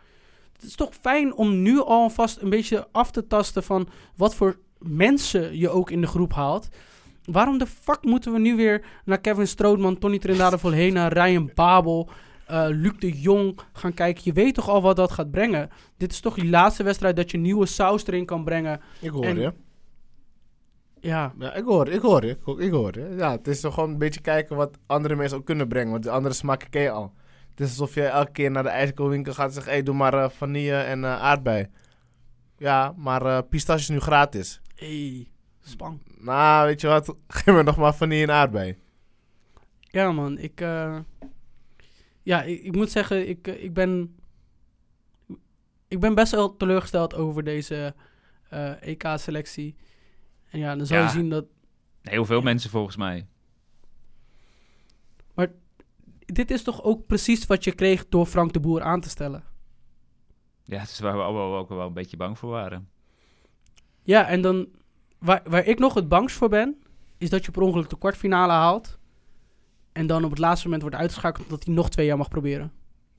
[0.53, 4.59] Het is toch fijn om nu alvast een beetje af te tasten van wat voor
[4.79, 6.69] mensen je ook in de groep haalt.
[7.25, 12.11] Waarom de fuck moeten we nu weer naar Kevin Strootman, Tony Trindade Volhena, Ryan Babel,
[12.53, 14.23] eh, Luc de Jong gaan kijken.
[14.25, 15.71] Je weet toch al wat dat gaat brengen.
[15.97, 18.81] Dit is toch die laatste wedstrijd dat je nieuwe saus erin kan brengen.
[19.01, 19.53] Ik hoor En- je.
[21.01, 22.25] Ja, Ja, ik hoor, ik hoor.
[22.25, 23.15] Ik hoor, ik hoor je.
[23.17, 25.91] Ja, het is toch gewoon een beetje kijken wat andere mensen ook kunnen brengen.
[25.91, 27.13] Want de andere smaken ken je al.
[27.51, 29.67] Het is alsof je elke keer naar de ijskoolwinkel gaat en zegt...
[29.67, 31.67] Hé, doe maar eh, vanille en eh, aardbei.
[32.59, 34.61] Ja, maar eh pistache is nu gratis.
[34.75, 35.27] hey,
[35.61, 36.01] spang.
[36.19, 37.17] Nou, weet je wat?
[37.29, 38.77] Geef me nog maar vanille en aardbei.
[39.81, 40.39] Ja, man.
[40.39, 40.61] Ik,
[42.23, 44.17] ja, ik, ik moet zeggen, ik, eh, ik ben...
[45.89, 47.95] Ik ben best wel teleurgesteld over deze
[48.49, 49.77] eh, EK-selectie.
[50.51, 51.05] En ja, dan zal Ja.
[51.05, 51.45] je zien dat...
[52.03, 52.43] Heel veel Ja.
[52.43, 53.27] mensen volgens mij.
[56.27, 59.45] Dit is toch ook precies wat je kreeg door Frank de Boer aan te stellen.
[60.63, 62.89] Ja, het is waar we allemaal ook wel een beetje bang voor waren.
[64.03, 64.69] Ja, en dan...
[65.19, 66.83] Waar, waar ik nog het bangst voor ben...
[67.19, 68.99] is dat je per ongeluk de kwartfinale haalt...
[69.93, 71.49] en dan op het laatste moment wordt uitgeschakeld...
[71.49, 72.73] dat hij nog twee jaar mag proberen.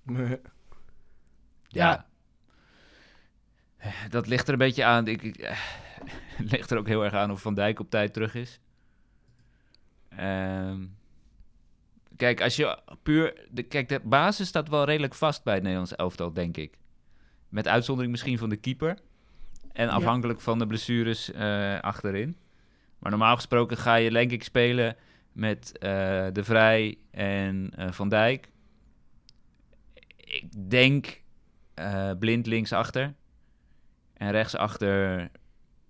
[0.07, 0.47] Ja.
[1.67, 2.05] Ja.
[4.09, 5.07] Dat ligt er een beetje aan.
[5.07, 5.57] Ik, ik, eh,
[6.07, 8.59] het ligt er ook heel erg aan of Van Dijk op tijd terug is.
[10.09, 10.85] Ehm,
[12.15, 13.47] kijk, als je puur...
[13.49, 16.77] De, kijk, de basis staat wel redelijk vast bij het Nederlands elftal, denk ik.
[17.49, 18.97] Met uitzondering misschien van de keeper.
[19.71, 19.91] En Ja.
[19.93, 22.37] afhankelijk van de blessures eh, achterin.
[22.99, 24.95] Maar normaal gesproken ga je denk ik spelen
[25.33, 25.89] met eh,
[26.31, 28.49] De Vrij en eh, Van Dijk.
[30.15, 31.21] Ik denk
[31.73, 33.13] eh, blind linksachter.
[34.13, 35.29] En rechtsachter,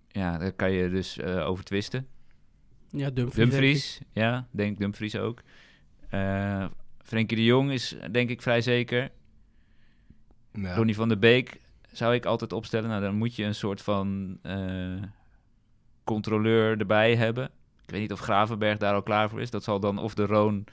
[0.08, 2.08] ja, daar kan je dus eh over twisten.
[2.90, 3.50] Ja, Dumfries.
[3.50, 5.42] Dumfries, ja, denk Dumfries ook.
[6.10, 6.66] Eh
[7.04, 9.12] Frenkie de Jong is denk ik vrij zeker.
[10.54, 10.76] Ja.
[10.76, 12.90] Ronnie van der Beek zou ik altijd opstellen.
[12.90, 15.02] Nou, dan moet je een soort van eh,
[16.04, 17.52] controleur erbij hebben.
[17.94, 19.50] Ik weet niet of Gravenberg daar al klaar voor is.
[19.50, 20.64] Dat zal dan of de Roon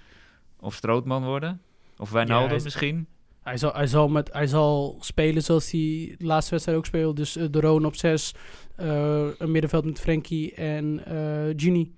[0.60, 1.60] of Strootman worden.
[1.98, 3.06] Of Wijnaldum hij is- misschien.
[3.42, 7.14] Hij zal, hij, zal met, hij zal spelen zoals hij de laatste wedstrijd ook speelde.
[7.14, 8.34] Dus eh, de Roon op 6,
[8.76, 11.92] een middenveld met Frenkie en eh Gini.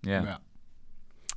[0.00, 0.22] Ja.
[0.22, 0.40] Ja.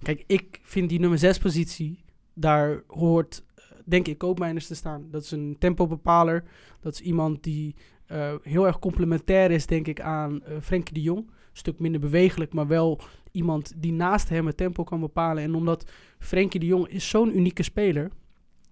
[0.03, 2.03] Kijk, ik vind die nummer 6 positie,
[2.34, 5.07] daar hoort eh, denk ik Koopmeiners te staan.
[5.11, 6.43] Dat is een tempobepaler.
[6.82, 11.01] Dat is iemand die eh, heel erg complementair is, denk ik, aan eh Frenkie de
[11.01, 11.30] Jong.
[11.58, 12.99] Stuk minder bewegelijk, maar wel
[13.32, 15.43] iemand die naast hem het tempo kan bepalen.
[15.43, 15.86] En omdat
[16.20, 18.12] Frenkie de Jong is zo'n unieke speler,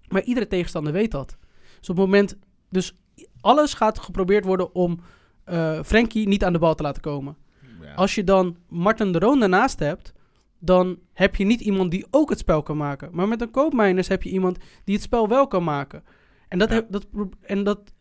[0.08, 1.38] maar iedere tegenstander weet dat.
[1.80, 2.38] Dus op het moment,
[2.70, 2.96] dus
[3.42, 5.00] alles gaat geprobeerd worden om
[5.44, 7.36] eh Frenkie niet aan de bal te laten komen.
[7.82, 7.94] Ja.
[7.94, 10.14] Als je dan Martin de Roon daarnaast hebt,
[10.60, 13.10] dan heb je niet iemand die ook het spel kan maken.
[13.12, 16.04] Maar met een koopmijners heb je iemand die het spel wel kan maken.
[16.48, 16.76] En, dat Ja.
[16.76, 17.08] heb, dat,
[17.42, 17.94] en, dat,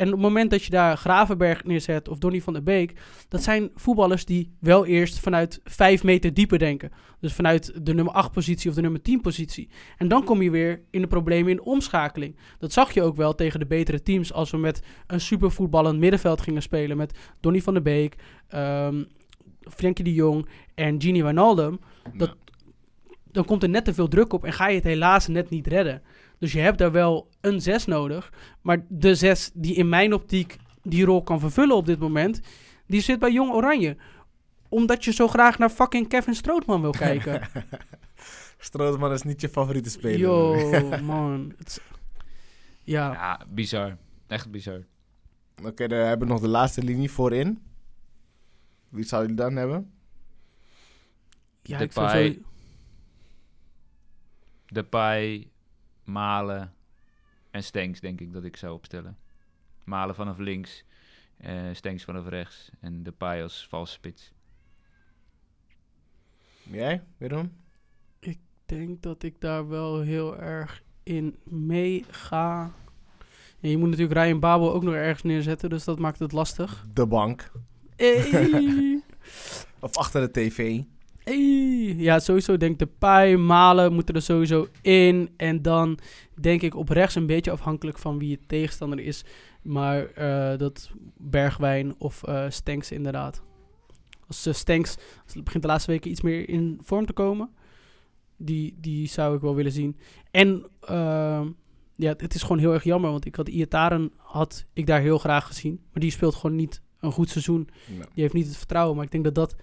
[0.00, 2.92] en op het moment dat je daar Gravenberg neerzet of Donny van der Beek,
[3.28, 6.90] dat zijn voetballers die wel eerst vanuit vijf meter dieper denken.
[7.20, 9.68] Dus vanuit de nummer 8 positie of de nummer 10 positie.
[9.96, 12.36] En dan kom je weer in de problemen in de omschakeling.
[12.58, 16.40] Dat zag je ook wel tegen de betere teams als we met een supervoetballend middenveld
[16.40, 16.96] gingen spelen.
[16.96, 18.16] Met Donny van der Beek,
[18.48, 19.02] ehm
[19.60, 21.80] Frenkie de Jong en Gini Wijnaldum.
[22.14, 22.36] Dat,
[23.32, 25.66] Dan komt er net te veel druk op en ga je het helaas net niet
[25.66, 26.02] redden.
[26.40, 28.32] Dus je hebt daar wel een 6 nodig.
[28.60, 32.40] Maar de 6 die in mijn optiek die rol kan vervullen op dit moment,
[32.86, 33.96] die zit bij Jong Oranje.
[34.68, 37.48] Omdat je zo graag naar fucking Kevin Strootman wil kijken.
[38.58, 40.18] Strootman is niet je favoriete speler.
[40.18, 40.56] Yo,
[41.02, 41.52] man.
[42.82, 43.96] Ja, Ja, bizar.
[44.26, 44.86] Echt bizar.
[45.64, 47.62] Oké, dan hebben we nog de laatste linie voorin.
[48.88, 49.92] Wie zou je dan hebben?
[51.62, 52.10] ja ik Depay.
[52.22, 52.38] zou zo...
[54.66, 55.50] Depay,
[56.12, 56.74] Malen
[57.50, 59.18] en Stenks denk ik dat ik zou opstellen.
[59.84, 60.84] Malen vanaf links,
[61.36, 64.32] eh Stenks vanaf rechts en Depay als valse spits.
[66.62, 67.52] Jij, Jeroen?
[68.18, 72.72] Ik denk dat ik daar wel heel erg in mee ga.
[73.60, 76.86] En je moet natuurlijk Ryan Babel ook nog ergens neerzetten, dus dat maakt het lastig.
[76.92, 77.50] De bank.
[77.96, 79.02] Hey.
[79.80, 80.82] Of achter de tv.
[81.24, 81.94] Hey.
[81.96, 85.30] Ja, sowieso denk de pij, malen moeten er sowieso in.
[85.36, 85.98] En dan
[86.40, 89.24] denk ik op rechts een beetje afhankelijk van wie je tegenstander is.
[89.62, 93.42] Maar eh, dat Bergwijn of eh Stenks inderdaad.
[94.26, 97.50] Als uh, Stenks als het begint de laatste weken iets meer in vorm te komen.
[98.36, 99.96] Die, die zou ik wel willen zien.
[100.30, 101.48] En ehm,
[101.94, 103.10] ja, het is gewoon heel erg jammer.
[103.10, 105.80] Want ik had Iataren had ik daar heel graag gezien.
[105.92, 107.68] Maar die speelt gewoon niet een goed seizoen.
[107.86, 108.96] Die heeft niet het vertrouwen.
[108.96, 109.56] Maar ik denk dat dat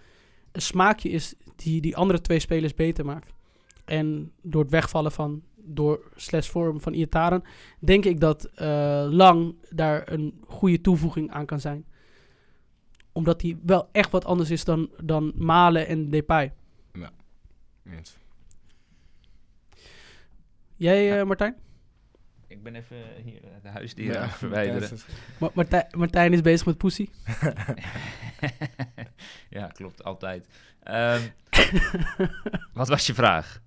[0.51, 3.33] een smaakje is die die andere twee spelers beter maakt.
[3.85, 7.43] En door het wegvallen van, door slash vorm van Iataren,
[7.79, 11.85] denk ik dat eh, Lang daar een goede toevoeging aan kan zijn.
[13.11, 16.53] Omdat hij wel echt wat anders is dan, dan Malen en Depay.
[17.83, 18.17] eens.
[20.75, 21.55] Jij, eh, Martijn?
[22.47, 24.99] Ik ben even hier eh, de huisdieren Ja, aan het verwijderen.
[25.39, 27.09] Ma- Martijn, Martijn is bezig met Poesie.
[29.49, 30.47] ja, klopt, altijd.
[30.83, 31.21] Ehm,
[32.73, 33.61] wat was je vraag?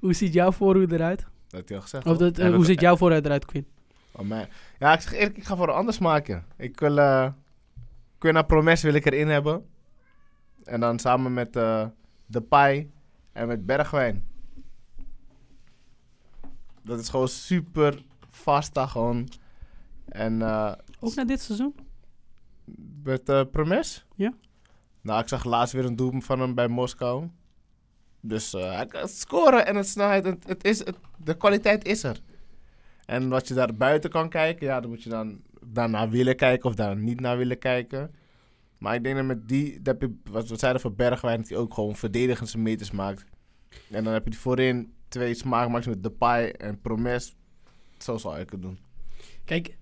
[0.00, 1.20] Hoe ziet jouw voorhoede eruit?
[1.20, 1.28] Dat
[1.60, 2.06] had hij al gezegd.
[2.06, 3.66] Of dat, hoe ziet jouw voorhoede eruit, Quinn?
[4.12, 4.48] Oh, mij.
[4.78, 6.44] Ja, ik zeg eerlijk, ik ga voor de anders maken.
[6.56, 6.98] Ik wil...
[6.98, 7.28] eh
[8.18, 9.66] Quinn Promes wil ik erin hebben.
[10.64, 11.86] En dan samen met eh
[12.26, 12.90] De Pai
[13.32, 14.27] en met Bergwijn.
[16.88, 19.28] Dat is gewoon super vast daar gewoon.
[20.04, 21.74] En eh Ook na dit seizoen?
[23.02, 24.06] met eh Promes?
[24.14, 24.32] Ja.
[25.00, 27.28] Nou, ik zag laatst weer een doelpunt van hem bij Moskou.
[28.20, 32.02] Dus eh, hij kan scoren en het snelheid, het, het is, het, de kwaliteit is
[32.02, 32.20] er.
[33.04, 36.68] En wat je daar buiten kan kijken, ja, dan moet je dan daarna willen kijken
[36.68, 38.14] of daar niet naar willen kijken.
[38.78, 41.48] Maar ik denk dat met die, dat heb je, wat we zeiden voor Bergwijn, dat
[41.48, 43.24] hij ook gewoon verdedigend zijn meters maakt.
[43.90, 47.36] En dan heb je die voorin twee smaakmakers met Depay en Promes.
[47.98, 48.78] Zo zou ik het doen.
[49.44, 49.76] Kijk,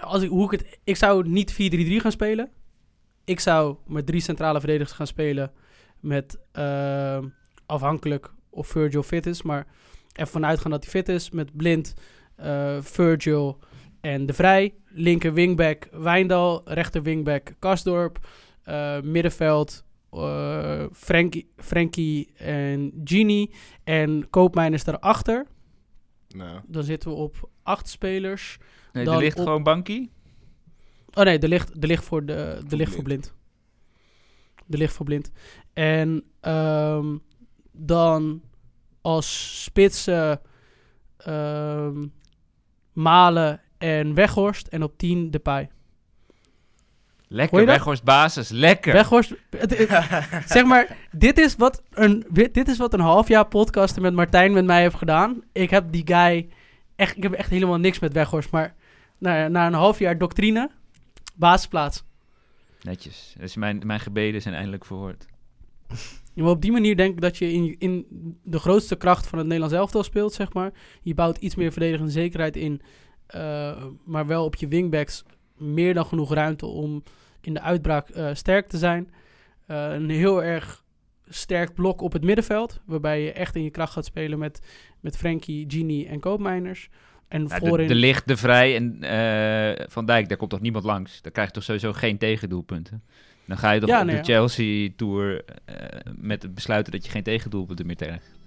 [0.00, 2.50] als ik, hoe ik, het, ik zou niet 4-3-3 gaan spelen.
[3.24, 5.52] Ik zou met drie centrale verdedigers gaan spelen.
[6.00, 7.28] Met ehm,
[7.66, 9.42] afhankelijk of Virgil fit is.
[9.42, 9.66] Maar
[10.12, 11.30] even vanuit gaan dat hij fit is.
[11.30, 11.94] Met Blind,
[12.36, 13.58] eh, Virgil
[14.00, 14.74] en De Vrij.
[14.88, 16.60] Linker wingback Wijndal.
[16.64, 18.26] Rechter wingback Kasdorp.
[18.62, 23.50] eh, middenveld eh Frankie, Frankie en Genie.
[23.84, 25.46] En Koopmeiners daarachter.
[26.28, 28.58] Nou, Dan zitten we op acht spelers.
[28.92, 30.10] Nee, Dan er ligt op- gewoon bankie.
[31.14, 33.34] Oh nee, er ligt, er ligt voor, de, er Voor ligt voor blind.
[34.70, 35.30] Er ligt voor blind.
[35.72, 37.16] En ehm,
[37.72, 38.42] dan
[39.00, 40.40] als spitsen
[41.16, 42.06] ehm,
[42.92, 44.66] Malen en Weghorst.
[44.66, 45.64] En op 10 de Pai.
[45.64, 45.72] Hoor
[47.32, 47.66] Lekker, je?
[47.66, 48.48] Weghorst basis.
[48.48, 48.92] Lekker.
[48.92, 49.34] Weghorst,
[50.46, 54.52] zeg maar, dit is, wat een, dit is wat een half jaar podcasten met Martijn
[54.52, 55.42] met mij heeft gedaan.
[55.52, 56.48] Ik heb die guy,
[56.96, 58.50] echt, ik heb echt helemaal niks met Weghorst.
[58.50, 58.74] Maar
[59.18, 60.70] na, na een half jaar doctrine,
[61.34, 62.04] basisplaats.
[62.82, 63.34] Netjes.
[63.38, 65.26] Dus mijn, mijn gebeden zijn eindelijk verhoord.
[66.34, 68.06] Ja, maar op die manier denk ik dat je in, in
[68.42, 70.72] de grootste kracht van het Nederlands elftal speelt, zeg maar.
[71.02, 72.82] Je bouwt iets meer verdedigende zekerheid in,
[73.26, 75.24] eh, maar wel op je wingbacks
[75.62, 77.02] meer dan genoeg ruimte om
[77.40, 79.10] in de uitbraak eh, sterk te zijn.
[79.66, 80.82] Eh, een heel erg
[81.28, 84.60] sterk blok op het middenveld, waarbij je echt in je kracht gaat spelen met,
[85.00, 86.88] met Frenkie, Genie en Koopmeiners.
[87.28, 87.88] En Nou, voorin...
[87.88, 91.22] de Licht, De Vrij en eh, Van Dijk, daar komt toch niemand langs?
[91.22, 93.02] Dan krijg je toch sowieso geen tegendoelpunten?
[93.46, 94.34] Dan ga je toch Ja, op nee, de ja.
[94.34, 95.44] Chelsea-tour
[96.16, 98.38] met het besluiten dat je geen tegendoelpunten meer krijgt.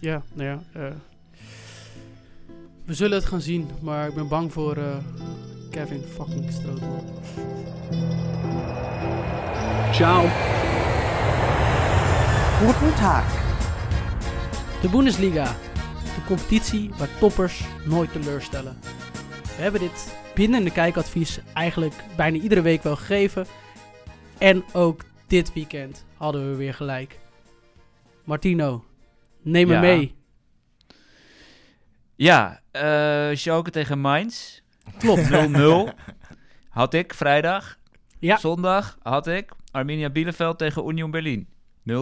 [0.00, 0.92] Ja, nou ja.
[2.84, 4.96] We zullen het gaan zien, maar ik ben bang voor eh,
[5.70, 7.04] Kevin fucking Strootman.
[9.92, 10.26] Ciao.
[12.58, 13.40] Guten Tag.
[14.80, 15.44] De Bundesliga.
[16.14, 18.78] De competitie waar toppers nooit teleurstellen.
[19.56, 23.46] We hebben dit binnen de kijkadvies eigenlijk bijna iedere week wel gegeven.
[24.38, 27.18] En ook dit weekend hadden we weer gelijk.
[28.24, 28.84] Martino,
[29.42, 29.80] neem me Ja.
[29.80, 30.14] mee.
[32.22, 34.60] Ja, eh Schalke tegen Mainz.
[34.98, 35.30] Klopt.
[35.30, 35.92] 0-0
[36.68, 37.78] had ik vrijdag.
[38.18, 38.36] Ja.
[38.36, 41.48] Zondag had ik Arminia Bielefeld tegen Union Berlin.
[41.90, 41.92] 0-0.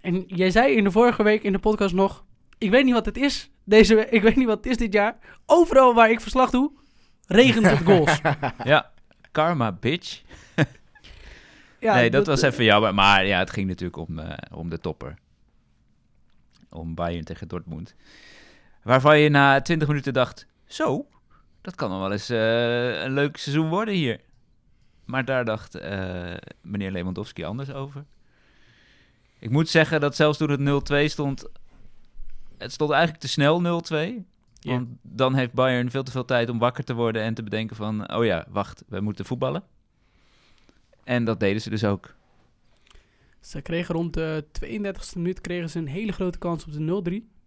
[0.00, 2.24] En jij zei in de vorige week in de podcast nog...
[2.58, 3.50] Ik weet niet wat het is.
[3.64, 5.18] Deze, ik weet niet wat het is dit jaar.
[5.46, 6.70] Overal waar ik verslag doe,
[7.26, 8.20] regent het goals.
[8.64, 8.90] Ja,
[9.30, 10.22] karma, bitch.
[11.78, 12.94] Ja, nee, dat, was eh, even jammer.
[12.94, 15.14] Maar ja, het ging natuurlijk om, eh, om de topper.
[16.70, 17.94] Om Bayern tegen Dortmund.
[18.82, 20.46] Waarvan je na 20 minuten dacht...
[20.66, 21.06] Zo,
[21.60, 24.20] dat kan nog wel eens eh, een leuk seizoen worden hier.
[25.04, 28.04] Maar daar dacht eh, meneer Lewandowski anders over.
[29.38, 31.48] Ik moet zeggen dat zelfs toen het 0-2 stond...
[32.58, 34.24] Het stond eigenlijk te snel 0-2.
[34.60, 34.72] Ja.
[34.72, 37.22] Want dan heeft Bayern veel te veel tijd om wakker te worden...
[37.22, 38.14] en te bedenken van...
[38.14, 39.62] Oh ja, wacht, we moeten voetballen.
[41.04, 42.14] En dat deden ze dus ook.
[43.40, 47.39] Ze kregen rond de 32e minuut kregen ze een hele grote kans op de 0-3.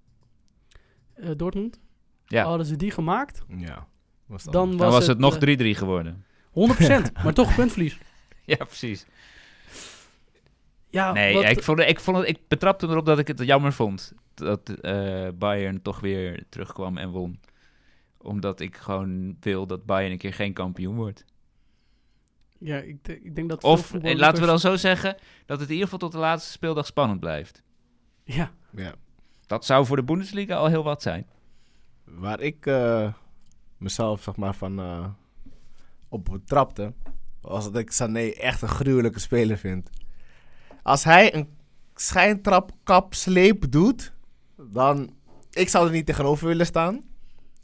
[1.24, 1.80] Eh, Dortmund.
[2.26, 3.88] Ja, Hadden ze die gemaakt, Ja.
[4.26, 6.26] Was dat dan was, dan was het, nog eh, 3-3 geworden.
[6.49, 7.97] 100%, maar toch puntverlies.
[8.45, 9.05] Ja, precies.
[10.89, 13.39] Ja, Nee, wat- ik, vond, het- ik, vond het, ik betrapte erop dat ik het
[13.39, 14.13] jammer vond.
[14.34, 17.39] Dat eh, Bayern toch weer terugkwam en won.
[18.17, 21.26] Omdat ik gewoon wil dat Bayern een keer geen kampioen wordt.
[22.59, 25.15] ja, ik, ik denk dat Of, eh, laten we dan zo zeggen,
[25.45, 27.61] dat het in ieder geval tot de laatste speeldag spannend blijft.
[28.24, 28.93] Ja, Ja.
[29.46, 31.26] Dat zou voor de Bundesliga al heel wat zijn.
[32.04, 33.14] Waar ik eh,
[33.78, 35.06] mezelf zeg maar van eh,
[36.10, 36.94] op betrapte,
[37.41, 39.89] was dat ik Sané echt een gruwelijke speler vind.
[40.84, 41.58] Als hij een
[41.96, 44.14] schijntrap kap sleep doet,
[44.56, 45.16] dan
[45.52, 47.02] ik zou er niet tegenover willen staan.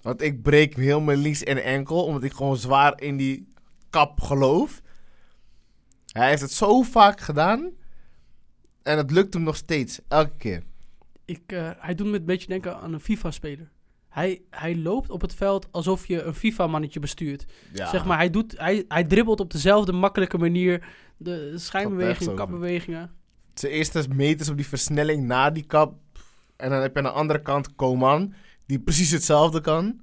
[0.01, 3.53] Want ik breek heel mijn lies en enkel, omdat ik gewoon zwaar in die
[3.89, 4.81] kap geloof.
[6.05, 7.71] Hij heeft het zo vaak gedaan.
[8.83, 10.63] En het lukt hem nog steeds, elke keer.
[11.29, 13.71] Ik, eh, hij doet me een beetje denken aan een FIFA-speler.
[14.07, 17.45] Hij, hij loopt op het veld alsof je een FIFA-mannetje bestuurt.
[17.73, 17.89] Ja.
[17.89, 20.87] Zeg maar, hij, doet, hij, hij dribbelt op dezelfde makkelijke manier.
[21.17, 23.11] De schijnbewegingen, kapbewegingen.
[23.53, 25.95] Zijn eerste meters op die versnelling na die kap.
[26.55, 28.33] En dan heb je aan de andere kant Koman,
[28.65, 29.99] die precies hetzelfde kan.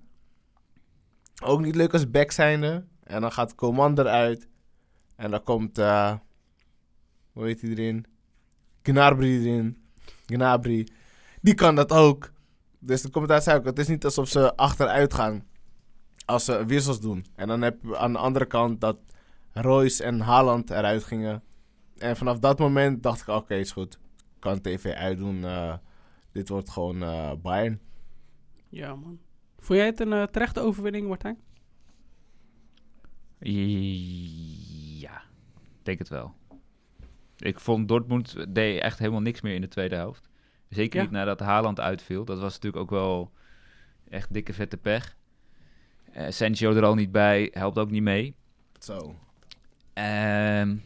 [1.42, 2.84] Ook niet leuk als back zijnde.
[3.02, 4.48] En dan gaat Koman eruit.
[5.16, 6.14] En dan komt, eh
[7.32, 8.06] hoe heet hij erin?
[8.82, 9.84] Gnabry erin.
[10.26, 10.88] Gnabry.
[11.46, 12.32] Die kan dat ook.
[12.78, 15.44] Dus de commentaar zei ook, het is niet alsof ze achteruit gaan
[16.24, 17.26] als ze wissels doen.
[17.34, 18.98] En dan heb je aan de andere kant dat
[19.52, 21.42] Royce en Haaland eruit gingen.
[21.98, 23.98] En vanaf dat moment dacht ik, oké, is goed.
[24.38, 25.44] Kan tv uitdoen.
[25.44, 25.74] eh,
[26.32, 27.80] dit wordt gewoon eh Bayern.
[28.68, 29.18] Ja, man.
[29.58, 31.38] Vond jij het een eh, terechte overwinning, Martijn?
[35.00, 35.22] Ja,
[35.78, 36.34] ik denk het wel.
[37.36, 40.25] Ik vond Dortmund deed echt helemaal niks meer in de tweede helft.
[40.68, 41.02] Zeker Ja.
[41.02, 42.24] niet nadat Haaland uitviel.
[42.24, 43.30] Dat was natuurlijk ook wel
[44.08, 45.16] echt dikke vette pech.
[46.12, 48.34] Eh Sancho er al niet bij, helpt ook niet mee.
[48.78, 49.14] Zo.
[49.92, 50.76] Ehm,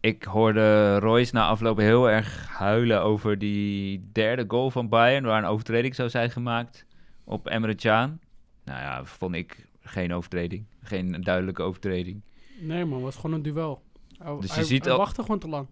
[0.00, 5.42] ik hoorde Royce na afloop heel erg huilen over die derde goal van Bayern, waar
[5.42, 6.86] een overtreding zou zijn gemaakt
[7.24, 8.18] op Emre Can.
[8.64, 10.64] Nou ja, vond ik geen overtreding.
[10.82, 12.22] Geen duidelijke overtreding.
[12.60, 13.00] Nee, man.
[13.00, 13.82] was gewoon een duel.
[14.18, 15.66] Hij, Dus je hij- ziet hij al- wachtte gewoon te lang.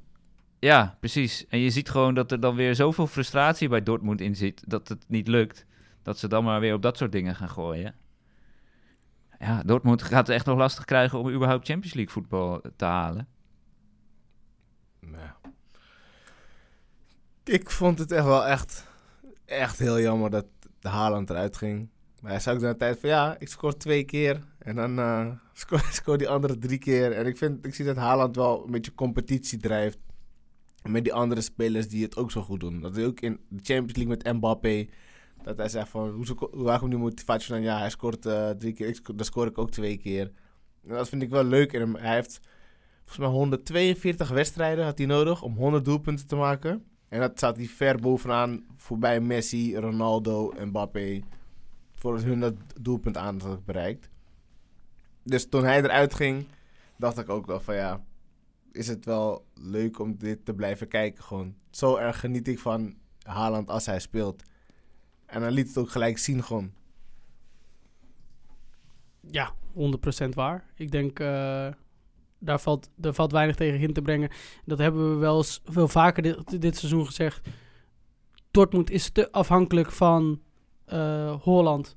[0.58, 1.46] Ja, precies.
[1.46, 4.88] En je ziet gewoon dat er dan weer zoveel frustratie bij Dortmund in zit, dat
[4.88, 5.66] het niet lukt.
[6.02, 7.94] Dat ze dan maar weer op dat soort dingen gaan gooien.
[9.38, 13.28] Ja, Dortmund gaat het echt nog lastig krijgen om überhaupt Champions League voetbal te halen.
[15.00, 15.36] Ja.
[17.44, 18.86] Ik vond het echt wel echt,
[19.44, 20.46] echt heel jammer dat
[20.80, 21.88] de Haaland eruit ging.
[22.20, 24.42] Maar hij zei ook na een tijd van ja, ik scoor twee keer.
[24.58, 27.12] En dan eh scoor, scoor die andere drie keer.
[27.12, 29.98] En ik, vind, ik zie dat Haaland wel een beetje competitie drijft.
[30.82, 32.80] Met die andere spelers die het ook zo goed doen.
[32.80, 34.88] Dat hij ook in de Champions League met Mbappé.
[35.42, 37.62] Dat hij zegt van, hoe, zo- hoe waar komt die motivatie van?
[37.62, 40.32] Ja, hij scoort eh, drie keer, sco- dan scoor ik ook twee keer.
[40.86, 41.72] En dat vind ik wel leuk.
[41.72, 42.40] En hij heeft
[42.98, 46.84] volgens mij 142 wedstrijden had hij nodig om 100 doelpunten te maken.
[47.08, 51.20] En dat staat hij ver bovenaan voorbij Messi, Ronaldo Mbappé.
[51.94, 54.08] Voor hun dat doelpunt aan bereikt.
[55.22, 56.46] Dus toen hij eruit ging,
[56.96, 58.04] dacht ik ook wel van ja,
[58.78, 61.54] is het wel leuk om dit te blijven kijken gewoon.
[61.70, 64.42] Zo erg geniet ik van Haaland als hij speelt.
[65.26, 66.72] En dan liet het ook gelijk zien gewoon.
[69.30, 70.70] Ja, 100% waar.
[70.74, 71.68] Ik denk, eh,
[72.38, 74.30] daar, valt, daar valt weinig tegen in te brengen.
[74.64, 77.48] Dat hebben we wel eens veel vaker dit, dit seizoen gezegd.
[78.50, 80.42] Dortmund is te afhankelijk van
[80.84, 81.96] eh, Holland.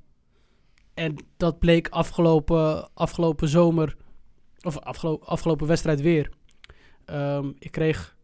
[0.93, 3.97] En dat bleek afgelopen, afgelopen zomer,
[4.61, 4.79] of
[5.19, 6.39] afgelopen wedstrijd weer.
[7.05, 8.15] Ehm, ik kreeg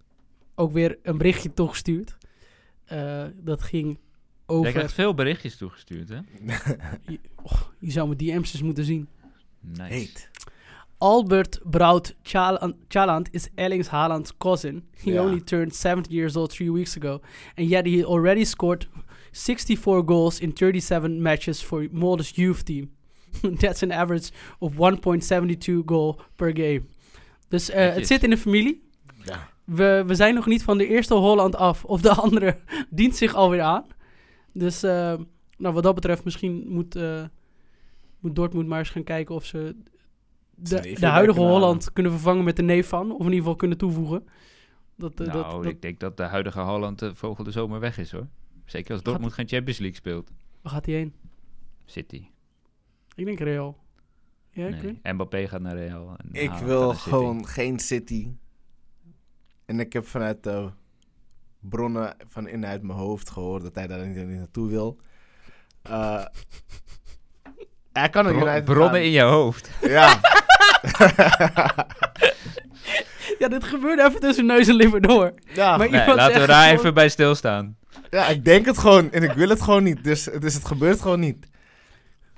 [0.56, 2.18] ook weer een berichtje toegestuurd.
[2.86, 4.72] Eh, dat ging Jij over...
[4.72, 6.20] krijgt veel berichtjes toegestuurd, hè?
[7.12, 9.08] Je, och, je zou mijn DM's eens moeten zien.
[9.60, 9.94] Nice.
[9.94, 10.30] Heet.
[10.98, 12.16] Albert Braut
[12.88, 14.84] Chaland is Erling Haaland's cousin.
[15.04, 17.22] He only turned 70 years old three weeks ago.
[17.56, 18.88] And yet he already scored
[19.32, 22.90] 64 goals in 37 matches for Molde's youth team.
[23.60, 26.88] That's an average of 1.72 goal per game.
[27.48, 28.90] Dus eh, het zit in de familie.
[29.24, 29.50] Ja.
[29.64, 31.86] We, we zijn nog niet van de eerste Holland af.
[31.86, 32.58] Of de andere
[32.90, 33.86] dient zich alweer aan.
[34.54, 35.14] Dus eh,
[35.58, 37.24] nou, wat dat betreft, misschien moet, eh,
[38.20, 39.76] moet Dortmund maar eens gaan kijken of ze
[40.56, 43.12] de, de huidige Holland kunnen vervangen met de neef van.
[43.12, 44.28] Of in ieder geval kunnen toevoegen.
[44.96, 48.12] Dat, Nou, dat, dat, ik denk dat de huidige Holland de volgende zomer weg is,
[48.12, 48.28] hoor.
[48.66, 50.32] Zeker als Dortmund geen Champions League speelt.
[50.62, 51.14] waar gaat hij heen?
[51.86, 52.26] City.
[53.16, 53.78] Ik denk Real.
[54.58, 55.14] Ja, Nee.
[55.14, 56.16] Mbappé gaat naar Real.
[56.18, 57.10] En Ik Haaland wil City.
[57.10, 58.28] gewoon geen City.
[59.66, 60.70] En ik heb vanuit de
[61.60, 64.98] bronnen van in uit mijn hoofd gehoord dat hij daar niet, niet naartoe wil.
[65.82, 66.24] Eh,
[67.94, 69.02] hij kan naar Bron- United bronnen gaan.
[69.02, 69.70] in je hoofd.
[69.82, 70.20] Ja.
[73.40, 75.34] Ja, dit gebeurde even tussen neus en lippen door.
[75.54, 75.78] ja.
[75.78, 77.78] Maar Nee, laten we daar gewoon- even bij stilstaan.
[78.10, 80.04] ja, ik denk het gewoon en ik wil het gewoon niet.
[80.04, 81.48] Dus, dus het gebeurt gewoon niet.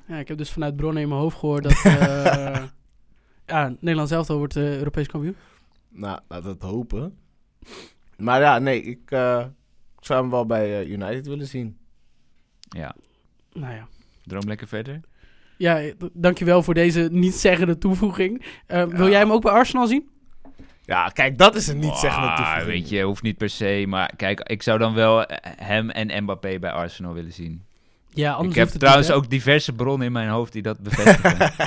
[0.10, 1.82] Ja, ik heb dus vanuit bronnen in mijn hoofd gehoord dat...
[1.86, 2.64] eh
[3.46, 5.36] ja, Nederland zelf wordt eh, Europees kampioen.
[5.90, 7.18] Nou, laten we het hopen.
[8.18, 9.46] Maar ja, nee, ik, eh,
[10.00, 11.78] zou hem wel bij United willen zien.
[12.70, 12.96] Ja,
[13.54, 13.88] Nou ja.
[14.24, 15.00] droom lekker verder.
[15.58, 18.46] Ja, d- dankjewel voor deze niet-zeggende toevoeging.
[18.66, 20.10] Eh, Wil jij hem ook bij Arsenal zien?
[20.86, 22.66] Ja, kijk, dat is een niet zeggende Ah, toevoeging.
[22.68, 23.86] weet je, hoeft niet per se.
[23.88, 27.64] Maar kijk, ik zou dan wel hem en Mbappé bij Arsenal willen zien.
[28.20, 30.80] Ja, anders ik heb het trouwens niet, ook diverse bronnen in mijn hoofd die dat
[30.80, 31.52] bevestigen.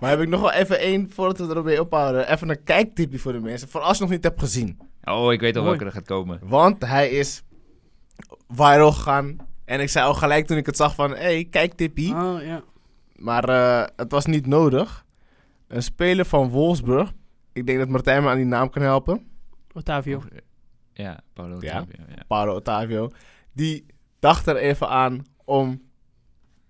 [0.00, 3.18] Maar heb ik nog wel even één, voordat we erop mee ophouden, even een kijktipje
[3.18, 3.68] voor de mensen.
[3.68, 4.78] Voor als je nog niet hebt gezien.
[5.04, 6.38] oh, ik weet al welke er gaat komen.
[6.42, 7.42] Want hij is
[8.48, 9.36] viral gegaan.
[9.64, 12.14] En ik zei al gelijk toen ik het zag van, hé, hey, kijktippie.
[12.14, 12.62] Oh, ja.
[13.16, 15.04] Maar eh, het was niet nodig.
[15.68, 17.12] Een speler van Wolfsburg.
[17.52, 19.26] Ik denk dat Martijn me aan die naam kan helpen.
[19.72, 20.16] Otavio.
[20.16, 20.26] Of-
[20.92, 21.76] Ja, Paulo Ja.
[21.80, 22.22] Otavio, ja.
[22.26, 23.10] Paolo Otavio.
[23.54, 23.86] Die
[24.18, 25.82] dacht er even aan om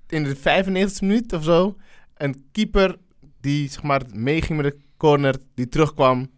[0.07, 1.77] in de 95e minuut of zo...
[2.15, 2.97] een keeper
[3.41, 6.31] die zeg maar meeging met de corner, die terugkwam...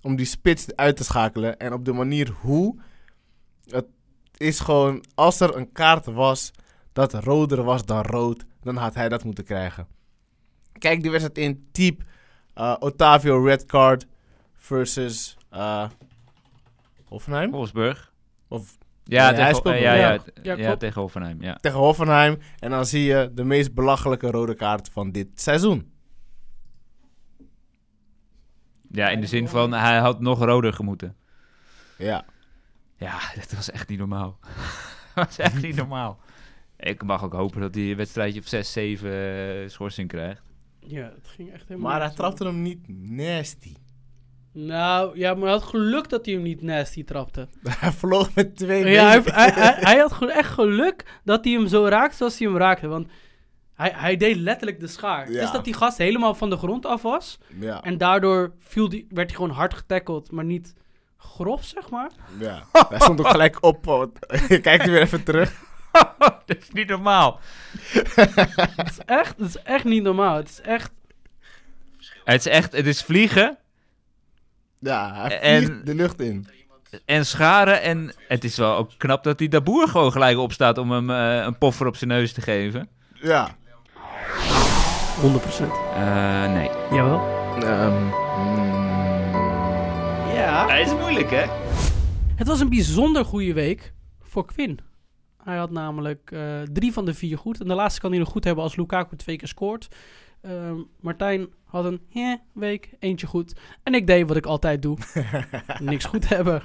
[0.00, 1.58] om die spits uit te schakelen.
[1.58, 2.78] En op de manier hoe...
[3.66, 3.86] Het
[4.36, 5.04] is gewoon...
[5.14, 6.50] Als er een kaart was
[6.92, 8.44] dat roder was dan rood...
[8.62, 9.86] dan had hij dat moeten krijgen.
[10.78, 11.68] Kijk die wedstrijd in.
[11.72, 12.04] Type
[12.54, 14.06] eh, Otavio red card
[14.52, 15.36] versus...
[15.50, 15.88] eh
[17.04, 17.50] Hoffenheim?
[17.50, 18.12] Wolfsburg.
[18.48, 19.94] Of Ja, hij tegen, speelt eh, wel.
[19.94, 21.54] ja, ja, Ja, tegen Hoffenheim, ja.
[21.54, 22.38] tegen Hoffenheim.
[22.58, 25.92] En dan zie je de meest belachelijke rode kaart van dit seizoen.
[28.90, 31.16] Ja, in de zin van, hij had nog roder gemoeten.
[31.98, 32.24] Ja.
[32.96, 34.38] Ja, dat was echt niet normaal.
[35.14, 36.18] dat was echt niet normaal.
[36.76, 40.42] Ik mag ook hopen dat hij een wedstrijdje of 6, 7 schorsing krijgt.
[40.78, 41.90] Ja, het ging echt helemaal...
[41.90, 43.74] Maar hij trapte hem niet nasty.
[44.52, 47.48] Nou, ja, maar hij had geluk dat hij hem niet nasty trapte.
[47.68, 51.52] hij vloog met twee Ja, hij, hij, hij, hij had gewoon echt geluk dat hij
[51.52, 52.86] hem zo raakte zoals hij hem raakte.
[52.88, 53.08] Want
[53.74, 55.30] hij, hij deed letterlijk de schaar.
[55.30, 55.40] Ja.
[55.40, 57.38] Dus dat die gast helemaal van de grond af was.
[57.60, 57.82] Ja.
[57.82, 60.74] En daardoor viel die, werd hij gewoon hard getackeld, maar niet
[61.16, 62.10] grof, zeg maar.
[62.38, 62.62] ja.
[62.88, 63.84] hij stond ook gelijk op.
[63.84, 64.18] want-
[64.62, 65.52] Kijk weer even terug.
[66.46, 67.40] dat is niet normaal.
[67.92, 70.36] Het is echt, het is echt niet normaal.
[70.36, 70.92] Het is echt...
[72.24, 73.58] Het is echt, het is vliegen
[74.82, 76.46] Ja, hij En- de lucht in.
[77.04, 77.82] en scharen.
[77.82, 81.44] En het is wel ook knap dat die Daboer gewoon gelijk opstaat om hem eh,
[81.44, 82.88] een poffer op zijn neus te geven.
[83.14, 83.48] Ja.
[85.20, 85.72] 100%.
[85.94, 86.70] Eh, nee.
[86.90, 87.20] Jawel.
[87.62, 88.70] Ehm, mm,
[90.34, 90.66] Ja.
[90.68, 91.44] Het is moeilijk, hè?
[92.36, 94.78] Het was een bijzonder goede week voor Quinn.
[95.44, 96.40] Hij had namelijk eh,
[96.72, 97.60] drie van de vier goed.
[97.60, 99.88] En de laatste kan hij nog goed hebben als Lukaku twee keer scoort.
[100.42, 103.54] Ehm, Martijn had een eh, week, eentje goed.
[103.82, 104.96] En ik deed wat ik altijd doe.
[105.80, 106.62] Niks goed hebben.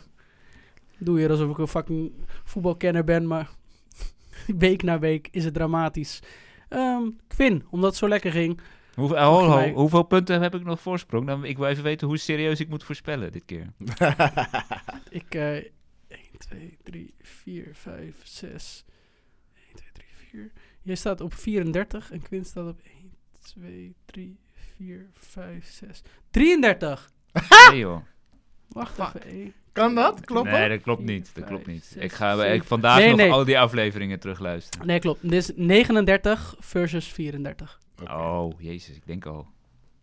[0.98, 2.12] Doe hier alsof ik een fucking
[2.44, 3.50] voetbalkenner ben, maar
[4.58, 6.20] week na week is het dramatisch.
[6.70, 8.60] Ehm Quinn, omdat het zo lekker ging.
[8.96, 11.28] Hoeveel, je mij- hoeveel punten heb ik nog voorsprong?
[11.28, 13.74] Dan, ik wil even weten hoe serieus ik moet voorspellen dit keer.
[15.10, 15.70] Ik, eh 1,
[16.38, 18.86] 2, 3, 4, 5, 6.
[19.68, 20.52] 1, 2, 3, 4.
[20.82, 22.94] Jij staat op 34 en Quinn staat op 1,
[23.54, 24.38] 2, 3,
[24.78, 26.02] 4, 5, 6.
[26.32, 27.12] 33!
[27.70, 28.02] Nee, joh.
[28.68, 29.22] Wacht even.
[29.24, 29.54] één.
[29.72, 30.26] kan dat?
[30.26, 30.82] Klopt Nee, dat?
[30.82, 31.32] klopt niet.
[31.36, 31.96] Dat klopt niet.
[32.00, 33.32] Ik ga ik vandaag Nee, nog nee.
[33.32, 34.88] al die afleveringen terugluisteren.
[34.88, 35.22] Nee, klopt.
[35.22, 37.80] Dit is 39 versus 34.
[38.10, 39.48] Oh, jezus, ik denk al.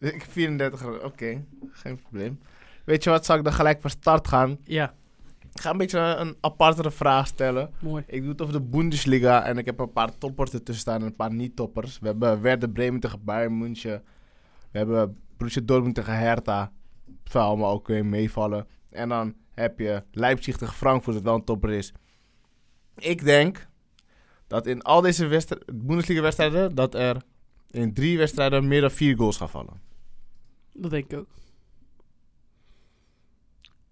[0.00, 1.44] Ik 34, oké.
[1.70, 2.40] Geen probleem.
[2.84, 4.58] Weet je wat, zal ik dan gelijk van start gaan?
[4.64, 4.94] Ja,
[5.54, 7.70] Ik ga een beetje een, een apartere vraag stellen.
[7.82, 8.04] mooi.
[8.06, 11.06] Ik doe het over de Bundesliga en ik heb een paar toppers ertussen staan en
[11.06, 11.98] een paar niet-toppers.
[11.98, 14.02] We hebben Werder Bremen tegen Bayern München.
[14.70, 16.72] We hebben Borussia Dortmund tegen Hertha.
[17.22, 18.66] Het zou allemaal ook weer meevallen.
[18.90, 21.92] En dan heb je Leipzig tegen Frankfurt, dat wel een topper is.
[22.96, 23.68] Ik denk
[24.46, 26.74] dat in al deze wedstri- Bundesliga-wedstrijden...
[26.74, 27.22] dat er
[27.70, 29.80] in drie wedstrijden meer dan vier goals gaan vallen.
[30.72, 31.28] Dat denk ik ook.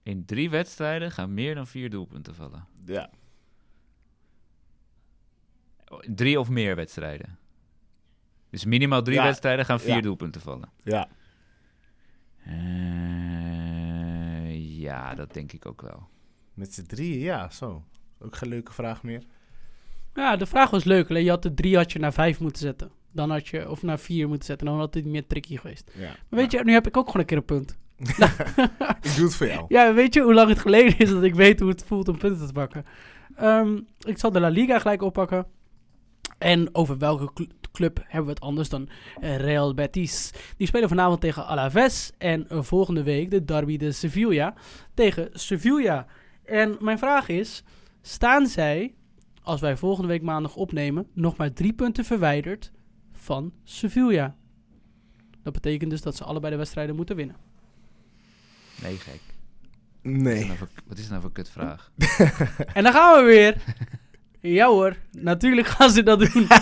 [0.03, 2.67] In drie wedstrijden gaan meer dan vier doelpunten vallen.
[2.85, 3.11] Ja.
[6.15, 7.39] Drie of meer wedstrijden.
[8.51, 9.25] Dus minimaal drie Ja.
[9.25, 10.01] wedstrijden gaan vier Ja.
[10.01, 10.69] doelpunten vallen.
[10.83, 11.09] Ja.
[12.45, 16.09] Eh, ja, dat denk ik ook wel.
[16.55, 17.85] Met z'n drieën, ja, zo.
[18.19, 19.23] Ook geen leuke vraag meer.
[20.15, 21.09] Ja, de vraag was leuk.
[21.11, 22.91] Alleen je had de drie had je naar vijf moeten zetten.
[23.13, 24.67] Dan had je, of naar vier moeten zetten.
[24.67, 25.91] Dan had het meer tricky geweest.
[25.95, 26.07] Ja.
[26.29, 27.79] Maar weet je, nu heb ik ook gewoon een keer een punt.
[29.03, 29.65] Ik doe het voor jou.
[29.69, 32.19] Ja, weet je hoe lang het geleden is dat ik weet hoe het voelt om
[32.19, 32.85] punten te pakken?
[33.37, 35.47] Ehm, ik zal de La Liga gelijk oppakken.
[36.39, 38.89] En over welke cl- club hebben we het anders dan
[39.21, 40.33] eh, Real Betis?
[40.57, 42.13] Die spelen vanavond tegen Alaves.
[42.19, 44.55] En eh, volgende week de derby de Sevilla
[44.95, 46.07] tegen Sevilla.
[46.45, 47.65] En mijn vraag is,
[48.03, 48.95] staan zij,
[49.43, 52.73] als wij volgende week maandag opnemen, nog maar drie punten verwijderd
[53.13, 54.37] van Sevilla?
[55.43, 57.37] Dat betekent dus dat ze allebei de wedstrijden moeten winnen.
[58.83, 59.21] Nee, gek.
[60.03, 60.39] Wat is, Nee.
[60.39, 61.91] dat nou voor, wat is dat nou voor kutvraag?
[62.75, 63.57] En dan gaan we weer.
[64.41, 66.47] Ja hoor, natuurlijk gaan ze dat doen.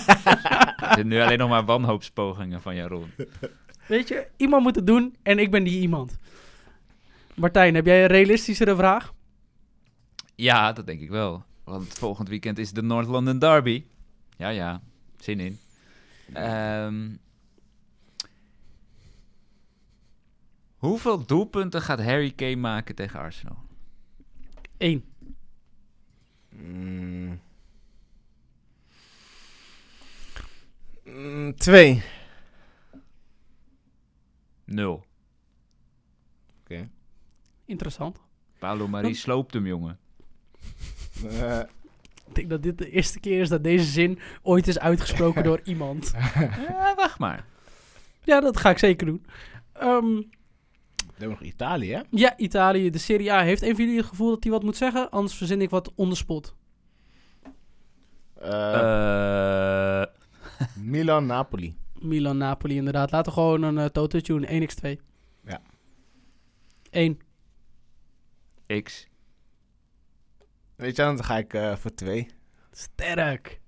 [0.80, 3.10] Er zitten nu alleen nog maar wanhoopspogingen van Jaron.
[3.86, 6.18] Weet je, iemand moet het doen en ik ben die iemand.
[7.34, 9.12] Martijn, heb jij een realistischere vraag?
[10.34, 11.44] Ja, dat denk ik wel.
[11.64, 13.84] Want volgend weekend is de North London Derby.
[14.36, 14.80] Ja, ja.
[15.18, 15.58] Zin in.
[16.32, 17.08] Ehm,
[20.80, 23.56] hoeveel doelpunten gaat Harry Kane maken tegen Arsenal?
[24.78, 25.04] Eén.
[26.48, 27.40] Mm.
[31.04, 32.02] Mm, twee.
[34.64, 35.08] Nul.
[37.64, 38.20] Interessant.
[38.58, 39.98] Paulo Marie sloopt hem, jongen.
[41.24, 41.60] Eh,
[42.26, 45.60] Ik denk dat dit de eerste keer is dat deze zin ooit is uitgesproken door
[45.64, 46.12] iemand.
[46.68, 47.44] Ja, wacht maar.
[48.24, 49.26] Ja, dat ga ik zeker doen.
[49.72, 50.22] Ehm,
[51.20, 52.00] we hebben nog Italië, hè?
[52.10, 53.42] ja, Italië, de Serie A.
[53.42, 55.10] Heeft een van jullie het gevoel dat hij wat moet zeggen?
[55.10, 56.54] Anders verzin ik wat on the spot.
[58.34, 60.06] Eh, Eh,
[60.92, 61.74] Milan-Napoli.
[61.98, 63.10] Milan-Napoli inderdaad.
[63.10, 65.00] Laten we gewoon een uh, Toto Tune 1x2.
[65.44, 65.60] Ja.
[66.90, 67.18] 1.
[68.82, 69.08] X.
[70.76, 72.28] Weet je, dan ga ik eh, voor twee.
[72.70, 73.59] Sterk.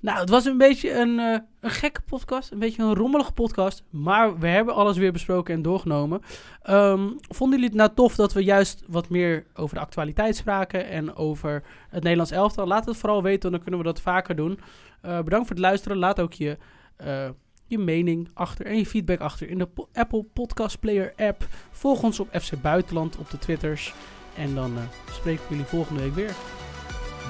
[0.00, 2.50] Nou, het was een beetje een, eh, een gekke podcast.
[2.50, 3.82] Een beetje een rommelige podcast.
[3.90, 6.20] Maar we hebben alles weer besproken en doorgenomen.
[6.62, 10.88] Ehm, vonden jullie het nou tof dat we juist wat meer over de actualiteit spraken.
[10.88, 12.66] En over het Nederlands elftal?
[12.66, 14.58] Laat het vooral weten, dan kunnen we dat vaker doen.
[15.00, 15.96] Eh, bedankt voor het luisteren.
[15.96, 16.58] Laat ook je,
[16.96, 17.28] eh,
[17.66, 21.46] je mening achter en je feedback achter in de po- Apple Podcast Player app.
[21.70, 23.94] Volg ons op FC Buitenland op de Twitters.
[24.36, 24.72] En dan
[25.12, 26.34] spreken we jullie volgende week weer.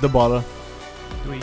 [0.01, 0.43] De ballen.
[1.25, 1.39] Doei.